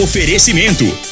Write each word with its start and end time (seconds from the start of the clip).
Oferecimento: 0.00 1.11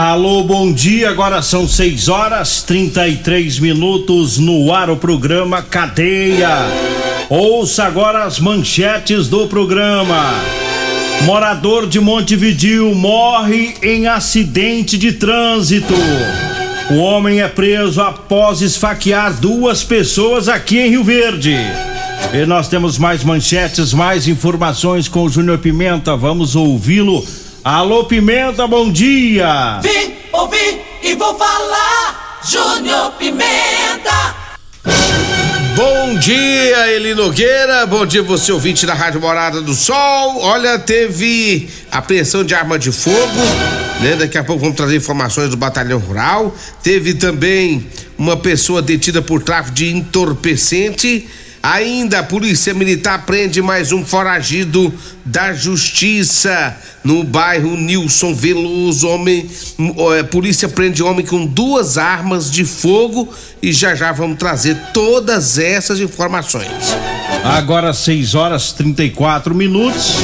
Alô, 0.00 0.44
bom 0.44 0.72
dia. 0.72 1.10
Agora 1.10 1.42
são 1.42 1.66
6 1.66 2.08
horas 2.08 2.62
33 2.62 3.58
minutos 3.58 4.38
no 4.38 4.72
ar 4.72 4.88
o 4.90 4.96
programa 4.96 5.60
Cadeia. 5.60 6.48
Ouça 7.28 7.82
agora 7.82 8.22
as 8.22 8.38
manchetes 8.38 9.26
do 9.26 9.48
programa. 9.48 10.34
Morador 11.24 11.88
de 11.88 11.98
Montevidil 11.98 12.94
morre 12.94 13.74
em 13.82 14.06
acidente 14.06 14.96
de 14.96 15.14
trânsito. 15.14 15.94
O 16.92 16.98
homem 16.98 17.40
é 17.40 17.48
preso 17.48 18.00
após 18.00 18.62
esfaquear 18.62 19.34
duas 19.40 19.82
pessoas 19.82 20.48
aqui 20.48 20.78
em 20.78 20.90
Rio 20.90 21.02
Verde. 21.02 21.56
E 22.32 22.46
nós 22.46 22.68
temos 22.68 22.98
mais 22.98 23.24
manchetes, 23.24 23.92
mais 23.92 24.28
informações 24.28 25.08
com 25.08 25.24
o 25.24 25.28
Júnior 25.28 25.58
Pimenta. 25.58 26.16
Vamos 26.16 26.54
ouvi-lo 26.54 27.26
Alô 27.70 28.04
Pimenta, 28.04 28.66
bom 28.66 28.90
dia! 28.90 29.78
Vim, 29.82 30.14
ouvi 30.32 30.80
e 31.02 31.14
vou 31.14 31.36
falar, 31.36 32.40
Júnior 32.42 33.12
Pimenta! 33.18 34.34
Bom 35.76 36.18
dia, 36.18 36.90
Eli 36.94 37.12
Nogueira. 37.12 37.84
Bom 37.84 38.06
dia, 38.06 38.22
você 38.22 38.52
ouvinte 38.52 38.86
da 38.86 38.94
Rádio 38.94 39.20
Morada 39.20 39.60
do 39.60 39.74
Sol. 39.74 40.40
Olha, 40.40 40.78
teve 40.78 41.68
apreensão 41.92 42.42
de 42.42 42.54
arma 42.54 42.78
de 42.78 42.90
fogo, 42.90 43.42
né? 44.00 44.16
Daqui 44.16 44.38
a 44.38 44.44
pouco 44.44 44.62
vamos 44.62 44.74
trazer 44.74 44.96
informações 44.96 45.50
do 45.50 45.56
Batalhão 45.58 45.98
Rural. 45.98 46.56
Teve 46.82 47.12
também 47.12 47.86
uma 48.16 48.38
pessoa 48.38 48.80
detida 48.80 49.20
por 49.20 49.42
tráfico 49.42 49.74
de 49.74 49.90
entorpecente. 49.94 51.28
Ainda 51.62 52.20
a 52.20 52.22
Polícia 52.22 52.72
Militar 52.72 53.26
prende 53.26 53.60
mais 53.60 53.92
um 53.92 54.06
foragido 54.06 54.90
da 55.22 55.52
Justiça 55.52 56.74
no 57.04 57.24
bairro 57.24 57.76
Nilson 57.76 58.34
Veloso. 58.34 59.08
Homem, 59.08 59.48
é, 60.16 60.22
polícia 60.22 60.68
prende 60.68 61.02
homem 61.02 61.24
com 61.24 61.46
duas 61.46 61.98
armas 61.98 62.50
de 62.50 62.64
fogo 62.64 63.28
e 63.62 63.72
já 63.72 63.94
já 63.94 64.12
vamos 64.12 64.38
trazer 64.38 64.76
todas 64.92 65.58
essas 65.58 66.00
informações. 66.00 66.68
Agora 67.44 67.92
6 67.92 68.34
horas 68.34 68.72
34 68.72 69.54
minutos 69.54 70.16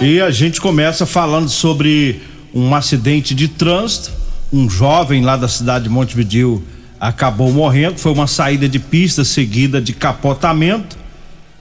e 0.00 0.20
a 0.20 0.30
gente 0.30 0.60
começa 0.60 1.04
falando 1.04 1.48
sobre 1.48 2.22
um 2.54 2.74
acidente 2.74 3.34
de 3.34 3.48
trânsito. 3.48 4.10
Um 4.52 4.68
jovem 4.68 5.22
lá 5.22 5.36
da 5.36 5.48
cidade 5.48 5.84
de 5.84 5.90
Montevideo 5.90 6.62
acabou 6.98 7.52
morrendo. 7.52 7.98
Foi 7.98 8.12
uma 8.12 8.26
saída 8.26 8.68
de 8.68 8.78
pista 8.78 9.24
seguida 9.24 9.80
de 9.80 9.92
capotamento 9.92 10.98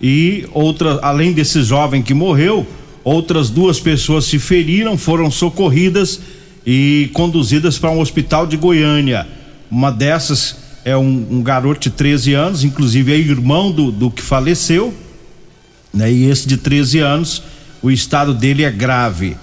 e 0.01 0.47
outra, 0.53 0.99
além 1.01 1.33
desse 1.33 1.61
jovem 1.63 2.01
que 2.01 2.13
morreu, 2.13 2.65
outras 3.09 3.49
duas 3.49 3.79
pessoas 3.79 4.25
se 4.25 4.37
feriram, 4.37 4.97
foram 4.97 5.31
socorridas 5.31 6.19
e 6.65 7.09
conduzidas 7.13 7.77
para 7.77 7.89
um 7.91 7.99
hospital 7.99 8.45
de 8.45 8.55
Goiânia. 8.55 9.27
Uma 9.71 9.91
dessas 9.91 10.57
é 10.85 10.95
um, 10.95 11.27
um 11.31 11.41
garoto 11.41 11.81
de 11.81 11.89
13 11.89 12.33
anos, 12.33 12.63
inclusive 12.63 13.11
é 13.11 13.17
irmão 13.17 13.71
do, 13.71 13.91
do 13.91 14.11
que 14.11 14.21
faleceu, 14.21 14.93
né? 15.93 16.11
E 16.11 16.25
esse 16.25 16.47
de 16.47 16.57
13 16.57 16.99
anos, 16.99 17.43
o 17.81 17.89
estado 17.89 18.33
dele 18.33 18.63
é 18.63 18.71
grave. 18.71 19.35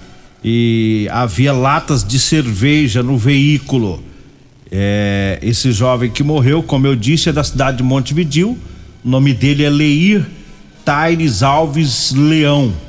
E 0.43 1.07
havia 1.11 1.51
latas 1.51 2.05
de 2.05 2.19
cerveja 2.19 3.03
no 3.03 3.17
veículo. 3.17 4.01
É, 4.71 5.39
esse 5.41 5.71
jovem 5.71 6.09
que 6.09 6.23
morreu, 6.23 6.63
como 6.63 6.87
eu 6.87 6.95
disse, 6.95 7.29
é 7.29 7.33
da 7.33 7.43
cidade 7.43 7.77
de 7.77 7.83
Montevidil. 7.83 8.57
O 9.03 9.09
nome 9.09 9.33
dele 9.33 9.63
é 9.63 9.69
Leir 9.69 10.25
Taires 10.85 11.43
Alves 11.43 12.13
Leão. 12.15 12.86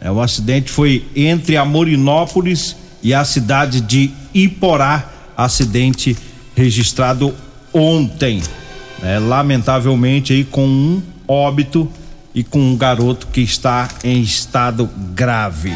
É, 0.00 0.10
o 0.10 0.20
acidente 0.20 0.70
foi 0.70 1.04
entre 1.14 1.56
Amorinópolis 1.56 2.76
e 3.02 3.14
a 3.14 3.24
cidade 3.24 3.80
de 3.80 4.10
Iporá. 4.34 5.12
Acidente 5.36 6.16
registrado 6.54 7.34
ontem. 7.72 8.42
É, 9.02 9.18
lamentavelmente 9.18 10.32
aí 10.32 10.44
com 10.44 10.66
um 10.66 11.02
óbito 11.28 11.90
e 12.34 12.42
com 12.42 12.58
um 12.58 12.76
garoto 12.76 13.26
que 13.28 13.40
está 13.40 13.88
em 14.02 14.20
estado 14.20 14.88
grave. 15.14 15.74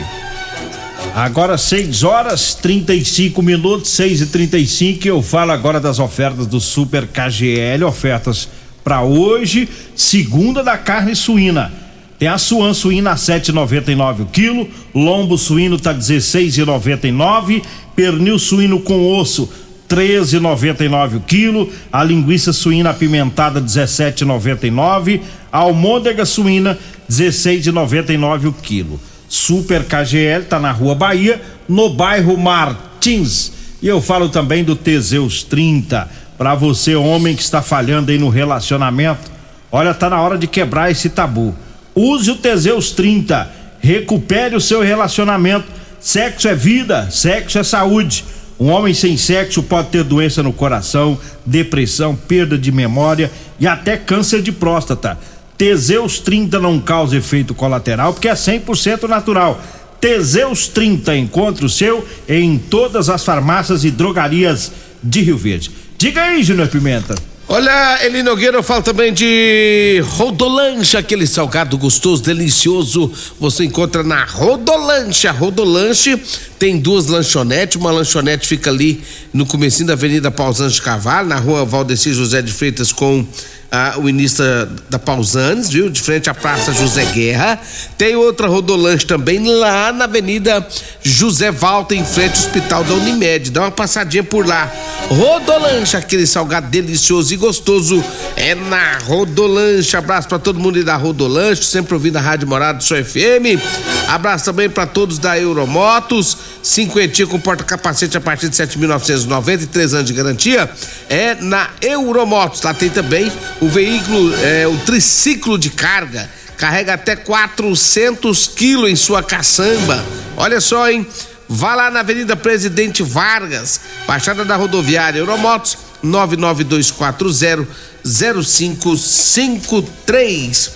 Agora 1.15 1.59
6 1.59 2.05
horas 2.05 2.55
35 2.55 3.43
minutos, 3.43 3.91
6 3.91 4.21
e 4.21 4.27
35 4.27 5.09
eu 5.09 5.23
falo 5.23 5.51
agora 5.51 5.81
das 5.81 5.99
ofertas 5.99 6.47
do 6.47 6.61
Super 6.61 7.07
KGL, 7.07 7.85
ofertas 7.85 8.49
para 8.85 9.03
hoje, 9.03 9.69
segunda 9.95 10.63
da 10.63 10.79
carne 10.79 11.17
suína. 11.17 11.73
Tem 12.21 12.29
a 12.29 12.37
suan 12.37 12.75
suína 12.75 13.13
a 13.13 13.15
7,99 13.15 14.21
o 14.21 14.27
quilo, 14.27 14.69
lombo 14.95 15.39
suíno 15.39 15.79
tá 15.79 15.95
16,99, 15.95 17.63
pernil 17.97 18.39
suíno 18.39 18.79
com 18.81 19.19
osso 19.19 19.51
13,99 19.89 21.17
o 21.17 21.21
quilo, 21.21 21.73
a 21.91 22.05
linguiça 22.05 22.53
suína 22.53 22.91
apimentada 22.91 23.59
17,99, 23.59 25.23
a 25.51 25.61
almôndega 25.61 26.27
suína 26.27 26.79
16,99 27.11 28.49
o 28.49 28.53
quilo. 28.53 29.01
Super 29.27 29.85
KGL 29.85 30.45
tá 30.45 30.59
na 30.59 30.73
Rua 30.73 30.95
Bahia, 30.95 31.41
no 31.67 31.89
bairro 31.89 32.37
Martins. 32.37 33.51
E 33.81 33.89
eu 33.89 34.03
falo 34.03 34.29
também 34.29 34.63
do 34.63 34.77
Teseus 34.77 35.43
30, 35.43 36.07
para 36.37 36.55
você 36.55 36.95
homem 36.95 37.35
que 37.35 37.41
está 37.41 37.63
falhando 37.63 38.11
aí 38.11 38.19
no 38.19 38.29
relacionamento. 38.29 39.31
Olha, 39.73 39.95
tá 39.95 40.11
na 40.11 40.21
hora 40.21 40.37
de 40.37 40.47
quebrar 40.47 40.91
esse 40.91 41.09
tabu. 41.09 41.57
Use 41.95 42.31
o 42.31 42.37
Teseus 42.37 42.93
30, 42.93 43.51
recupere 43.81 44.55
o 44.55 44.61
seu 44.61 44.81
relacionamento. 44.81 45.67
Sexo 45.99 46.49
é 46.49 46.55
vida, 46.55 47.11
sexo 47.11 47.59
é 47.59 47.63
saúde. 47.63 48.25
Um 48.59 48.69
homem 48.71 48.93
sem 48.93 49.17
sexo 49.17 49.63
pode 49.63 49.89
ter 49.89 50.05
doença 50.05 50.43
no 50.43 50.53
coração, 50.53 51.19
depressão, 51.47 52.15
perda 52.15 52.59
de 52.59 52.71
memória 52.71 53.31
e 53.59 53.67
até 53.67 53.97
câncer 53.97 54.43
de 54.43 54.53
próstata. 54.53 55.19
Teseus 55.57 56.19
30 56.19 56.59
não 56.59 56.79
causa 56.79 57.17
efeito 57.17 57.55
colateral 57.55 58.13
porque 58.13 58.29
é 58.29 58.35
100% 58.35 59.09
natural. 59.09 59.61
Teseus 60.01 60.69
30 60.69 61.17
encontre 61.17 61.65
o 61.65 61.69
seu 61.69 62.07
em 62.29 62.59
todas 62.59 63.11
as 63.11 63.25
farmácias 63.25 63.85
e 63.85 63.91
drogarias 63.91 64.73
de 65.03 65.21
Rio 65.21 65.37
Verde. 65.37 65.71
Diga 65.99 66.23
aí, 66.23 66.43
Júnior 66.43 66.69
Pimenta. 66.69 67.15
Olha, 67.53 67.99
Eli 68.07 68.23
Nogueira, 68.23 68.59
eu 68.59 68.63
falo 68.63 68.81
também 68.81 69.13
de 69.13 70.01
Rodolanche, 70.11 70.97
aquele 70.97 71.27
salgado 71.27 71.77
gostoso, 71.77 72.23
delicioso. 72.23 73.13
Você 73.41 73.65
encontra 73.65 74.05
na 74.05 74.25
Rodolanche. 74.25 75.27
A 75.27 75.33
Rodolanche 75.33 76.17
tem 76.61 76.79
duas 76.79 77.09
lanchonetes. 77.09 77.75
Uma 77.75 77.91
lanchonete 77.91 78.47
fica 78.47 78.71
ali 78.71 79.03
no 79.33 79.45
comecinho 79.45 79.89
da 79.89 79.95
Avenida 79.95 80.31
Pausantes 80.31 80.77
de 80.77 80.83
Carvalho, 80.83 81.27
na 81.27 81.41
rua 81.41 81.65
Valdeci 81.65 82.13
José 82.13 82.41
de 82.41 82.53
Freitas 82.53 82.93
com 82.93 83.27
ah, 83.69 83.97
o 83.99 84.09
início 84.09 84.45
da 84.89 85.01
Pausanes, 85.01 85.71
viu? 85.71 85.91
De 85.91 86.01
frente 86.01 86.31
à 86.31 86.35
Praça 86.35 86.73
José 86.73 87.05
Guerra. 87.07 87.61
Tem 87.99 88.15
outra 88.15 88.47
Rodolanche 88.47 89.05
também 89.05 89.45
lá 89.45 89.93
na 89.93 90.05
Avenida 90.05 90.65
José 91.03 91.51
Valta, 91.51 91.97
em 91.97 92.05
frente 92.05 92.37
ao 92.37 92.45
Hospital 92.45 92.85
da 92.85 92.95
Unimed. 92.95 93.51
Dá 93.51 93.63
uma 93.63 93.71
passadinha 93.73 94.23
por 94.23 94.47
lá. 94.47 94.73
Rodolanche, 95.11 95.97
aquele 95.97 96.25
salgado 96.25 96.69
delicioso 96.69 97.35
e 97.35 97.37
gostoso 97.37 98.03
é 98.37 98.55
na 98.55 98.97
Rodolanche. 98.99 99.97
Abraço 99.97 100.29
para 100.29 100.39
todo 100.39 100.61
mundo 100.61 100.83
da 100.85 100.95
Rodolanche, 100.95 101.65
sempre 101.65 101.95
ouvindo 101.95 102.17
a 102.17 102.21
Rádio 102.21 102.47
Morada 102.47 102.79
do 102.79 102.85
FM. 102.85 103.61
Abraço 104.07 104.45
também 104.45 104.71
para 104.71 104.87
todos 104.87 105.19
da 105.19 105.37
Euromotos, 105.37 106.37
cinquentinha 106.63 107.27
com 107.27 107.41
porta-capacete 107.41 108.17
a 108.17 108.21
partir 108.21 108.49
de 108.49 108.57
7.990 108.57 109.63
e 109.63 109.67
três 109.67 109.95
anos 109.95 110.07
de 110.07 110.13
garantia. 110.13 110.71
É 111.09 111.35
na 111.35 111.71
Euromotos. 111.83 112.63
Lá 112.63 112.73
tem 112.73 112.89
também 112.89 113.33
o 113.61 113.69
veículo, 113.69 114.33
é, 114.45 114.69
o 114.69 114.77
triciclo 114.79 115.59
de 115.59 115.71
carga. 115.71 116.31
Carrega 116.57 116.95
até 116.95 117.17
400 117.17 118.47
quilos 118.47 118.89
em 118.89 118.95
sua 118.95 119.25
caçamba. 119.25 120.05
Olha 120.37 120.61
só, 120.61 120.89
hein? 120.89 121.05
Vá 121.53 121.75
lá 121.75 121.91
na 121.91 121.99
Avenida 121.99 122.37
Presidente 122.37 123.03
Vargas, 123.03 123.81
Baixada 124.07 124.45
da 124.45 124.55
Rodoviária 124.55 125.19
Euromotos, 125.19 125.77
99240 126.01 127.67
0553. 128.05 130.71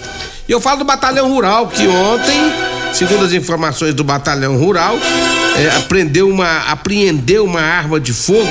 E 0.48 0.52
eu 0.52 0.60
falo 0.60 0.80
do 0.80 0.84
Batalhão 0.84 1.32
Rural, 1.32 1.68
que 1.68 1.86
ontem, 1.86 2.40
segundo 2.92 3.24
as 3.24 3.32
informações 3.32 3.94
do 3.94 4.02
Batalhão 4.02 4.56
Rural, 4.56 4.98
é, 5.56 5.76
aprendeu 5.76 6.28
uma, 6.28 6.70
apreendeu 6.70 7.44
uma 7.44 7.60
arma 7.60 8.00
de 8.00 8.12
fogo, 8.12 8.50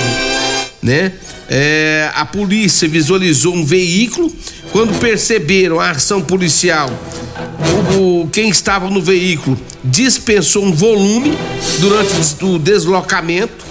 né? 0.81 1.11
É, 1.49 2.09
a 2.15 2.25
polícia 2.25 2.87
visualizou 2.87 3.53
um 3.53 3.65
veículo. 3.65 4.33
Quando 4.71 4.97
perceberam 4.97 5.77
a 5.79 5.91
ação 5.91 6.21
policial, 6.21 6.89
o, 7.97 8.27
quem 8.31 8.49
estava 8.49 8.89
no 8.89 9.01
veículo 9.01 9.57
dispensou 9.83 10.65
um 10.65 10.73
volume 10.73 11.37
durante 11.79 12.43
o 12.43 12.59
deslocamento. 12.59 13.63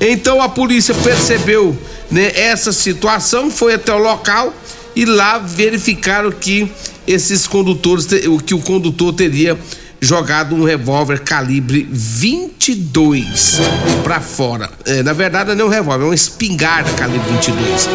Então 0.00 0.42
a 0.42 0.48
polícia 0.48 0.94
percebeu 0.94 1.76
né, 2.10 2.32
essa 2.34 2.72
situação, 2.72 3.50
foi 3.50 3.74
até 3.74 3.92
o 3.92 3.98
local 3.98 4.52
e 4.94 5.04
lá 5.04 5.38
verificaram 5.38 6.30
que 6.30 6.70
esses 7.06 7.46
condutores, 7.46 8.06
que 8.44 8.54
o 8.54 8.60
condutor 8.60 9.12
teria 9.12 9.58
jogado 10.00 10.54
um 10.54 10.64
revólver 10.64 11.20
calibre 11.20 11.88
22 11.90 13.60
para 14.02 14.20
fora. 14.20 14.70
É, 14.84 15.02
na 15.02 15.12
verdade, 15.12 15.54
não 15.54 15.64
é 15.64 15.68
um 15.68 15.70
revólver, 15.70 16.04
é 16.04 16.08
uma 16.08 16.14
espingarda 16.14 16.90
calibre 16.92 17.28
22. 17.32 17.88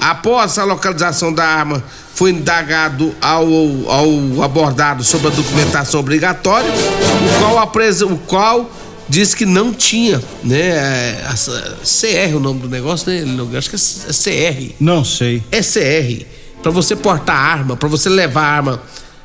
Após 0.00 0.58
a 0.58 0.64
localização 0.64 1.32
da 1.32 1.44
arma, 1.44 1.82
foi 2.14 2.30
indagado 2.30 3.14
ao, 3.20 3.46
ao 3.90 4.42
abordado 4.42 5.02
sobre 5.02 5.28
a 5.28 5.30
documentação 5.30 6.00
obrigatória, 6.00 6.70
o 6.70 7.38
qual, 7.40 7.58
apresa, 7.58 8.06
o 8.06 8.18
qual 8.18 8.70
disse 9.08 9.34
que 9.34 9.44
não 9.44 9.72
tinha, 9.72 10.22
né? 10.44 11.22
A, 11.26 11.34
CR 11.34 12.36
o 12.36 12.40
nome 12.40 12.60
do 12.60 12.68
negócio, 12.68 13.10
né? 13.10 13.24
Acho 13.56 13.70
que 13.70 13.76
é 13.76 13.78
CR. 13.78 14.74
Não 14.78 15.04
sei. 15.04 15.42
É 15.50 15.60
CR. 15.60 16.24
Para 16.62 16.70
você 16.70 16.94
portar 16.94 17.36
arma, 17.36 17.76
para 17.76 17.88
você 17.88 18.08
levar 18.08 18.44
arma 18.44 18.80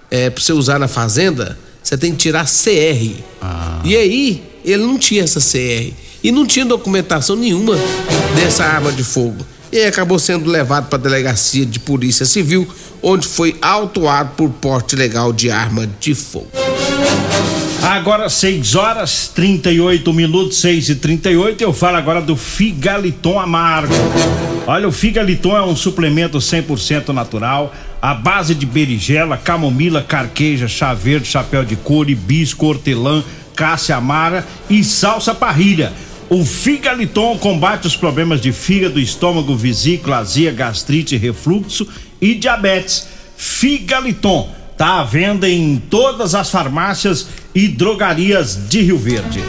é, 0.09 0.29
para 0.29 0.41
você 0.41 0.53
usar 0.53 0.79
na 0.79 0.87
fazenda, 0.87 1.57
você 1.87 1.97
tem 1.97 2.11
que 2.11 2.17
tirar 2.17 2.43
CR. 2.43 3.23
Ah. 3.41 3.79
E 3.85 3.95
aí, 3.95 4.43
ele 4.65 4.83
não 4.83 4.97
tinha 4.97 5.23
essa 5.23 5.39
CR. 5.39 5.93
E 6.21 6.31
não 6.33 6.45
tinha 6.45 6.65
documentação 6.65 7.37
nenhuma 7.37 7.77
dessa 8.35 8.65
arma 8.65 8.91
de 8.91 9.05
fogo. 9.05 9.45
E 9.71 9.85
acabou 9.85 10.19
sendo 10.19 10.49
levado 10.49 10.89
para 10.89 10.99
a 10.99 11.01
delegacia 11.01 11.65
de 11.65 11.79
polícia 11.79 12.25
civil, 12.25 12.67
onde 13.01 13.25
foi 13.25 13.55
autuado 13.61 14.31
por 14.35 14.49
porte 14.49 14.97
legal 14.97 15.31
de 15.31 15.49
arma 15.49 15.89
de 15.97 16.13
fogo. 16.13 16.51
Agora 17.83 18.29
6 18.29 18.75
horas 18.75 19.31
38 19.33 20.11
minutos, 20.11 20.57
6 20.57 20.89
e 20.89 20.95
38 20.95 21.63
eu 21.63 21.71
falo 21.71 21.95
agora 21.95 22.21
do 22.21 22.35
Figaliton 22.35 23.39
Amargo. 23.39 23.93
Olha, 24.65 24.89
o 24.89 24.91
Figaliton 24.91 25.55
é 25.55 25.63
um 25.63 25.75
suplemento 25.75 26.37
100% 26.37 27.09
natural, 27.09 27.73
à 28.01 28.13
base 28.13 28.53
de 28.53 28.65
berigela, 28.65 29.37
camomila, 29.37 30.01
carqueja, 30.01 30.67
chá 30.67 30.93
verde, 30.93 31.27
chapéu 31.27 31.63
de 31.63 31.75
couro, 31.75 32.09
hibisco, 32.09 32.65
hortelã, 32.65 33.23
cássia 33.55 33.95
amara 33.95 34.45
e 34.69 34.83
salsa 34.83 35.33
parrilha. 35.33 35.93
O 36.29 36.43
Figaliton 36.43 37.37
combate 37.37 37.87
os 37.87 37.95
problemas 37.95 38.41
de 38.41 38.51
fígado, 38.51 38.99
estômago, 38.99 39.55
vesícula, 39.55 40.17
azia, 40.17 40.51
gastrite, 40.51 41.15
refluxo 41.15 41.87
e 42.21 42.35
diabetes. 42.35 43.07
Figaliton 43.37 44.57
Tá 44.77 44.99
à 44.99 45.03
venda 45.03 45.49
em 45.49 45.77
todas 45.77 46.35
as 46.35 46.51
farmácias 46.51 47.27
e 47.55 47.67
drogarias 47.67 48.69
de 48.69 48.83
Rio 48.83 48.99
Verde. 48.99 49.43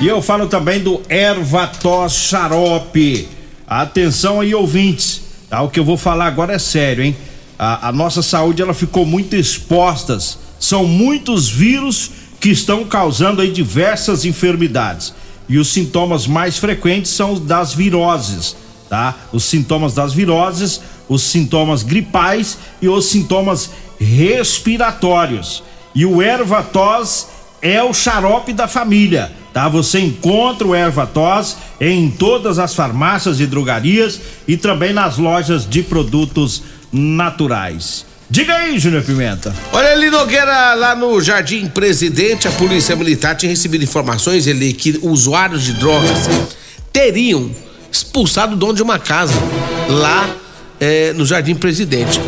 E 0.00 0.08
eu 0.08 0.20
falo 0.20 0.48
também 0.48 0.80
do 0.80 1.00
Ervatos 1.08 2.14
Xarope. 2.14 3.28
Atenção 3.64 4.40
aí, 4.40 4.52
ouvintes. 4.56 5.22
Tá? 5.48 5.62
O 5.62 5.70
que 5.70 5.78
eu 5.78 5.84
vou 5.84 5.96
falar 5.96 6.26
agora 6.26 6.52
é 6.52 6.58
sério, 6.58 7.04
hein? 7.04 7.16
A, 7.58 7.88
a 7.88 7.92
nossa 7.92 8.22
saúde 8.22 8.62
ela 8.62 8.74
ficou 8.74 9.06
muito 9.06 9.34
exposta. 9.34 10.18
São 10.58 10.84
muitos 10.84 11.48
vírus 11.48 12.10
que 12.40 12.50
estão 12.50 12.84
causando 12.84 13.40
aí 13.40 13.50
diversas 13.50 14.24
enfermidades. 14.24 15.14
E 15.48 15.58
os 15.58 15.68
sintomas 15.68 16.26
mais 16.26 16.58
frequentes 16.58 17.12
são 17.12 17.32
os 17.32 17.40
das 17.40 17.72
viroses, 17.72 18.56
tá? 18.88 19.14
Os 19.32 19.44
sintomas 19.44 19.94
das 19.94 20.12
viroses, 20.12 20.80
os 21.08 21.22
sintomas 21.22 21.82
gripais 21.82 22.58
e 22.82 22.88
os 22.88 23.06
sintomas 23.06 23.70
respiratórios. 23.98 25.62
E 25.94 26.04
o 26.04 26.20
Ervatos 26.20 27.26
é 27.62 27.82
o 27.82 27.94
xarope 27.94 28.52
da 28.52 28.68
família, 28.68 29.32
tá? 29.52 29.68
Você 29.68 30.00
encontra 30.00 30.66
o 30.66 30.74
Ervatos 30.74 31.56
em 31.80 32.10
todas 32.10 32.58
as 32.58 32.74
farmácias 32.74 33.40
e 33.40 33.46
drogarias 33.46 34.20
e 34.48 34.56
também 34.56 34.92
nas 34.92 35.16
lojas 35.16 35.68
de 35.68 35.82
produtos 35.82 36.62
naturais. 36.96 38.04
Diga 38.28 38.54
aí, 38.54 38.78
Júnior 38.78 39.04
Pimenta. 39.04 39.54
Olha 39.72 39.92
ali, 39.92 40.10
Nogueira, 40.10 40.74
lá 40.74 40.96
no 40.96 41.20
Jardim 41.20 41.68
Presidente, 41.68 42.48
a 42.48 42.50
Polícia 42.52 42.96
Militar 42.96 43.36
tinha 43.36 43.50
recebido 43.50 43.84
informações 43.84 44.46
ele 44.46 44.72
que 44.72 44.98
usuários 45.02 45.62
de 45.62 45.74
drogas 45.74 46.28
teriam 46.92 47.50
expulsado 47.92 48.54
o 48.54 48.56
dono 48.56 48.74
de 48.74 48.82
uma 48.82 48.98
casa 48.98 49.34
lá 49.88 50.28
é, 50.80 51.12
no 51.12 51.24
Jardim 51.24 51.54
Presidente 51.54 52.20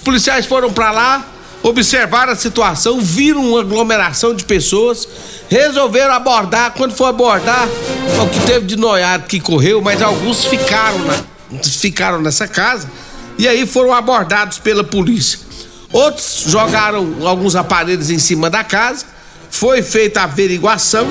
policiais 0.00 0.46
foram 0.46 0.72
para 0.72 0.90
lá, 0.90 1.26
observaram 1.62 2.32
a 2.32 2.36
situação, 2.36 3.00
viram 3.00 3.50
uma 3.50 3.60
aglomeração 3.60 4.34
de 4.34 4.44
pessoas, 4.44 5.06
resolveram 5.48 6.12
abordar. 6.12 6.72
Quando 6.72 6.94
for 6.94 7.06
abordar, 7.06 7.68
o 8.20 8.26
que 8.28 8.40
teve 8.40 8.66
de 8.66 8.76
noiado 8.76 9.26
que 9.26 9.38
correu, 9.38 9.80
mas 9.80 10.02
alguns 10.02 10.44
ficaram, 10.44 10.98
na, 11.00 11.14
ficaram 11.62 12.20
nessa 12.20 12.48
casa 12.48 12.90
e 13.40 13.48
aí 13.48 13.66
foram 13.66 13.94
abordados 13.94 14.58
pela 14.58 14.84
polícia. 14.84 15.38
Outros 15.90 16.44
jogaram 16.46 17.26
alguns 17.26 17.56
aparelhos 17.56 18.10
em 18.10 18.18
cima 18.18 18.50
da 18.50 18.62
casa, 18.62 19.06
foi 19.50 19.82
feita 19.82 20.20
a 20.20 20.24
averiguação, 20.24 21.06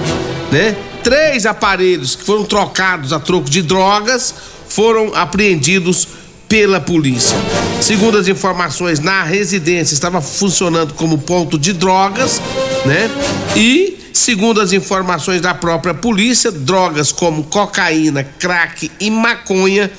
né? 0.52 0.76
Três 1.04 1.48
aparelhos 1.48 2.16
que 2.16 2.24
foram 2.24 2.46
trocados 2.46 3.12
a 3.12 3.20
troco 3.20 3.50
de 3.50 3.64
drogas 3.64 4.32
foram 4.68 5.16
apreendidos 5.16 6.08
pela 6.48 6.80
polícia. 6.80 7.36
Segundo 7.82 8.16
as 8.20 8.28
informações, 8.28 9.00
na 9.00 9.24
residência 9.24 9.96
estava 9.96 10.22
funcionando 10.22 10.94
como 10.94 11.18
ponto 11.18 11.58
de 11.58 11.74
drogas, 11.74 12.40
né? 12.86 13.10
E 13.56 13.98
segundo 14.14 14.62
as 14.62 14.72
informações 14.72 15.42
da 15.42 15.56
própria 15.56 15.96
polícia, 15.96 16.52
drogas 16.52 17.12
como 17.12 17.46
cocaína, 17.46 18.24
crack 18.38 18.92
e 19.00 19.10
maconha 19.10 19.92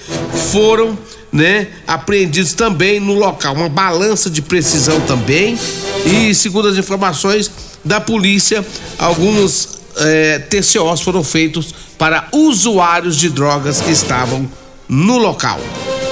foram 0.52 0.97
né, 1.32 1.68
apreendidos 1.87 2.54
também 2.54 3.00
no 3.00 3.14
local. 3.14 3.54
Uma 3.54 3.68
balança 3.68 4.28
de 4.28 4.42
precisão 4.42 5.00
também. 5.02 5.58
E 6.04 6.34
segundo 6.34 6.68
as 6.68 6.76
informações 6.76 7.50
da 7.84 8.00
polícia, 8.00 8.64
alguns 8.99 9.80
é, 9.96 10.38
TCOs 10.38 11.00
foram 11.00 11.22
feitos 11.22 11.75
para 11.99 12.28
usuários 12.32 13.16
de 13.16 13.28
drogas 13.28 13.80
que 13.80 13.90
estavam 13.90 14.49
no 14.88 15.18
local. 15.18 15.60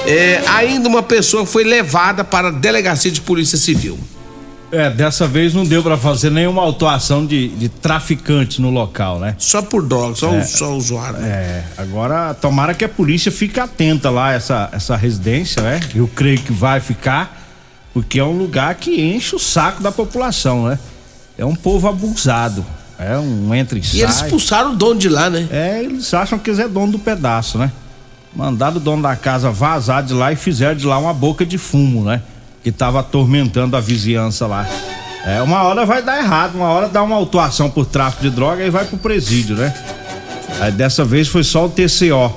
É, 0.05 0.41
ainda 0.47 0.87
uma 0.87 1.03
pessoa 1.03 1.45
foi 1.45 1.63
levada 1.63 2.23
para 2.23 2.47
a 2.47 2.51
delegacia 2.51 3.11
de 3.11 3.21
polícia 3.21 3.57
civil. 3.57 3.99
É, 4.71 4.89
dessa 4.89 5.27
vez 5.27 5.53
não 5.53 5.65
deu 5.65 5.81
para 5.81 5.97
fazer 5.97 6.29
nenhuma 6.29 6.61
autuação 6.61 7.25
de, 7.25 7.49
de 7.49 7.69
traficante 7.69 8.61
no 8.61 8.69
local, 8.69 9.19
né? 9.19 9.35
Só 9.37 9.61
por 9.61 9.85
droga, 9.85 10.15
só, 10.15 10.33
é, 10.33 10.43
só 10.43 10.75
usuário. 10.75 11.19
Né? 11.19 11.27
É, 11.27 11.63
agora 11.77 12.33
tomara 12.35 12.73
que 12.73 12.85
a 12.85 12.89
polícia 12.89 13.31
fique 13.31 13.59
atenta 13.59 14.09
lá, 14.09 14.31
essa, 14.31 14.69
essa 14.71 14.95
residência, 14.95 15.61
né? 15.61 15.79
Eu 15.95 16.07
creio 16.07 16.39
que 16.39 16.53
vai 16.53 16.79
ficar, 16.79 17.41
porque 17.93 18.19
é 18.19 18.23
um 18.23 18.37
lugar 18.37 18.75
que 18.75 19.01
enche 19.01 19.35
o 19.35 19.39
saco 19.39 19.81
da 19.81 19.91
população, 19.91 20.67
né? 20.67 20.77
É 21.37 21.45
um 21.45 21.55
povo 21.55 21.87
abusado. 21.87 22.63
É 22.99 23.17
um 23.17 23.55
entra 23.55 23.77
e, 23.77 23.81
e 23.81 23.85
sai. 23.85 23.99
E 23.99 24.01
eles 24.03 24.21
expulsaram 24.21 24.73
o 24.73 24.75
dono 24.75 24.99
de 24.99 25.09
lá, 25.09 25.29
né? 25.29 25.47
É, 25.51 25.83
eles 25.83 26.13
acham 26.13 26.37
que 26.37 26.49
eles 26.49 26.59
é 26.59 26.67
dono 26.67 26.91
do 26.91 26.99
pedaço, 26.99 27.57
né? 27.57 27.71
mandaram 28.35 28.77
o 28.77 28.79
dono 28.79 29.01
da 29.01 29.15
casa 29.15 29.51
vazar 29.51 30.03
de 30.03 30.13
lá 30.13 30.31
e 30.31 30.35
fizeram 30.35 30.75
de 30.75 30.85
lá 30.85 30.97
uma 30.97 31.13
boca 31.13 31.45
de 31.45 31.57
fumo, 31.57 32.03
né? 32.03 32.21
Que 32.63 32.71
tava 32.71 32.99
atormentando 32.99 33.75
a 33.77 33.79
vizinhança 33.79 34.45
lá. 34.45 34.67
É, 35.25 35.41
uma 35.41 35.63
hora 35.63 35.85
vai 35.85 36.01
dar 36.01 36.17
errado, 36.17 36.55
uma 36.55 36.67
hora 36.69 36.87
dá 36.87 37.01
uma 37.03 37.15
autuação 37.15 37.69
por 37.69 37.85
tráfico 37.85 38.23
de 38.23 38.29
droga 38.29 38.63
e 38.65 38.69
vai 38.69 38.85
pro 38.85 38.97
presídio, 38.97 39.55
né? 39.55 39.73
Aí 40.59 40.71
dessa 40.71 41.03
vez 41.05 41.27
foi 41.27 41.43
só 41.43 41.65
o 41.65 41.69
TCO. 41.69 42.33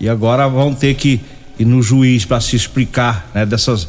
E 0.00 0.08
agora 0.08 0.48
vão 0.48 0.74
ter 0.74 0.94
que 0.94 1.20
ir 1.58 1.64
no 1.64 1.82
juiz 1.82 2.24
para 2.24 2.40
se 2.40 2.56
explicar, 2.56 3.28
né, 3.34 3.46
dessas 3.46 3.86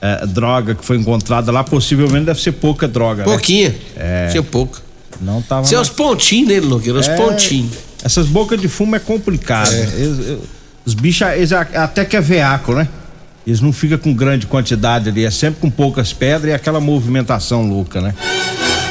eh, 0.00 0.26
drogas 0.26 0.76
que 0.76 0.84
foi 0.84 0.96
encontrada 0.96 1.50
lá, 1.50 1.64
possivelmente 1.64 2.26
deve 2.26 2.40
ser 2.40 2.52
pouca 2.52 2.86
droga. 2.86 3.22
né? 3.24 3.24
Pouquinha. 3.24 3.74
É. 3.96 4.28
Tinha 4.30 4.42
pouca. 4.42 4.80
Não 5.20 5.40
tava. 5.42 5.62
Tinha 5.66 5.78
na- 5.78 5.82
os 5.82 5.88
pontinhos 5.88 6.48
nele, 6.48 6.66
Nogueira, 6.66 6.98
os 6.98 7.08
É, 7.08 7.16
pontinhos. 7.16 7.72
Essas 8.04 8.26
bocas 8.26 8.60
de 8.60 8.68
fumo 8.68 8.94
é 8.94 8.98
complicado. 8.98 9.72
Eles- 9.72 9.94
eles- 9.94 10.38
os 10.84 10.94
bichos, 10.94 11.26
eles 11.28 11.52
até 11.52 12.04
que 12.04 12.16
é 12.16 12.20
veaco, 12.20 12.74
né? 12.74 12.86
Eles 13.46 13.60
não 13.60 13.72
ficam 13.72 13.96
com 13.96 14.12
grande 14.12 14.46
quantidade 14.46 15.08
ali, 15.08 15.24
é 15.24 15.30
sempre 15.30 15.60
com 15.60 15.70
poucas 15.70 16.12
pedras 16.12 16.50
e 16.50 16.54
aquela 16.54 16.80
movimentação 16.80 17.68
louca, 17.68 18.00
né? 18.00 18.12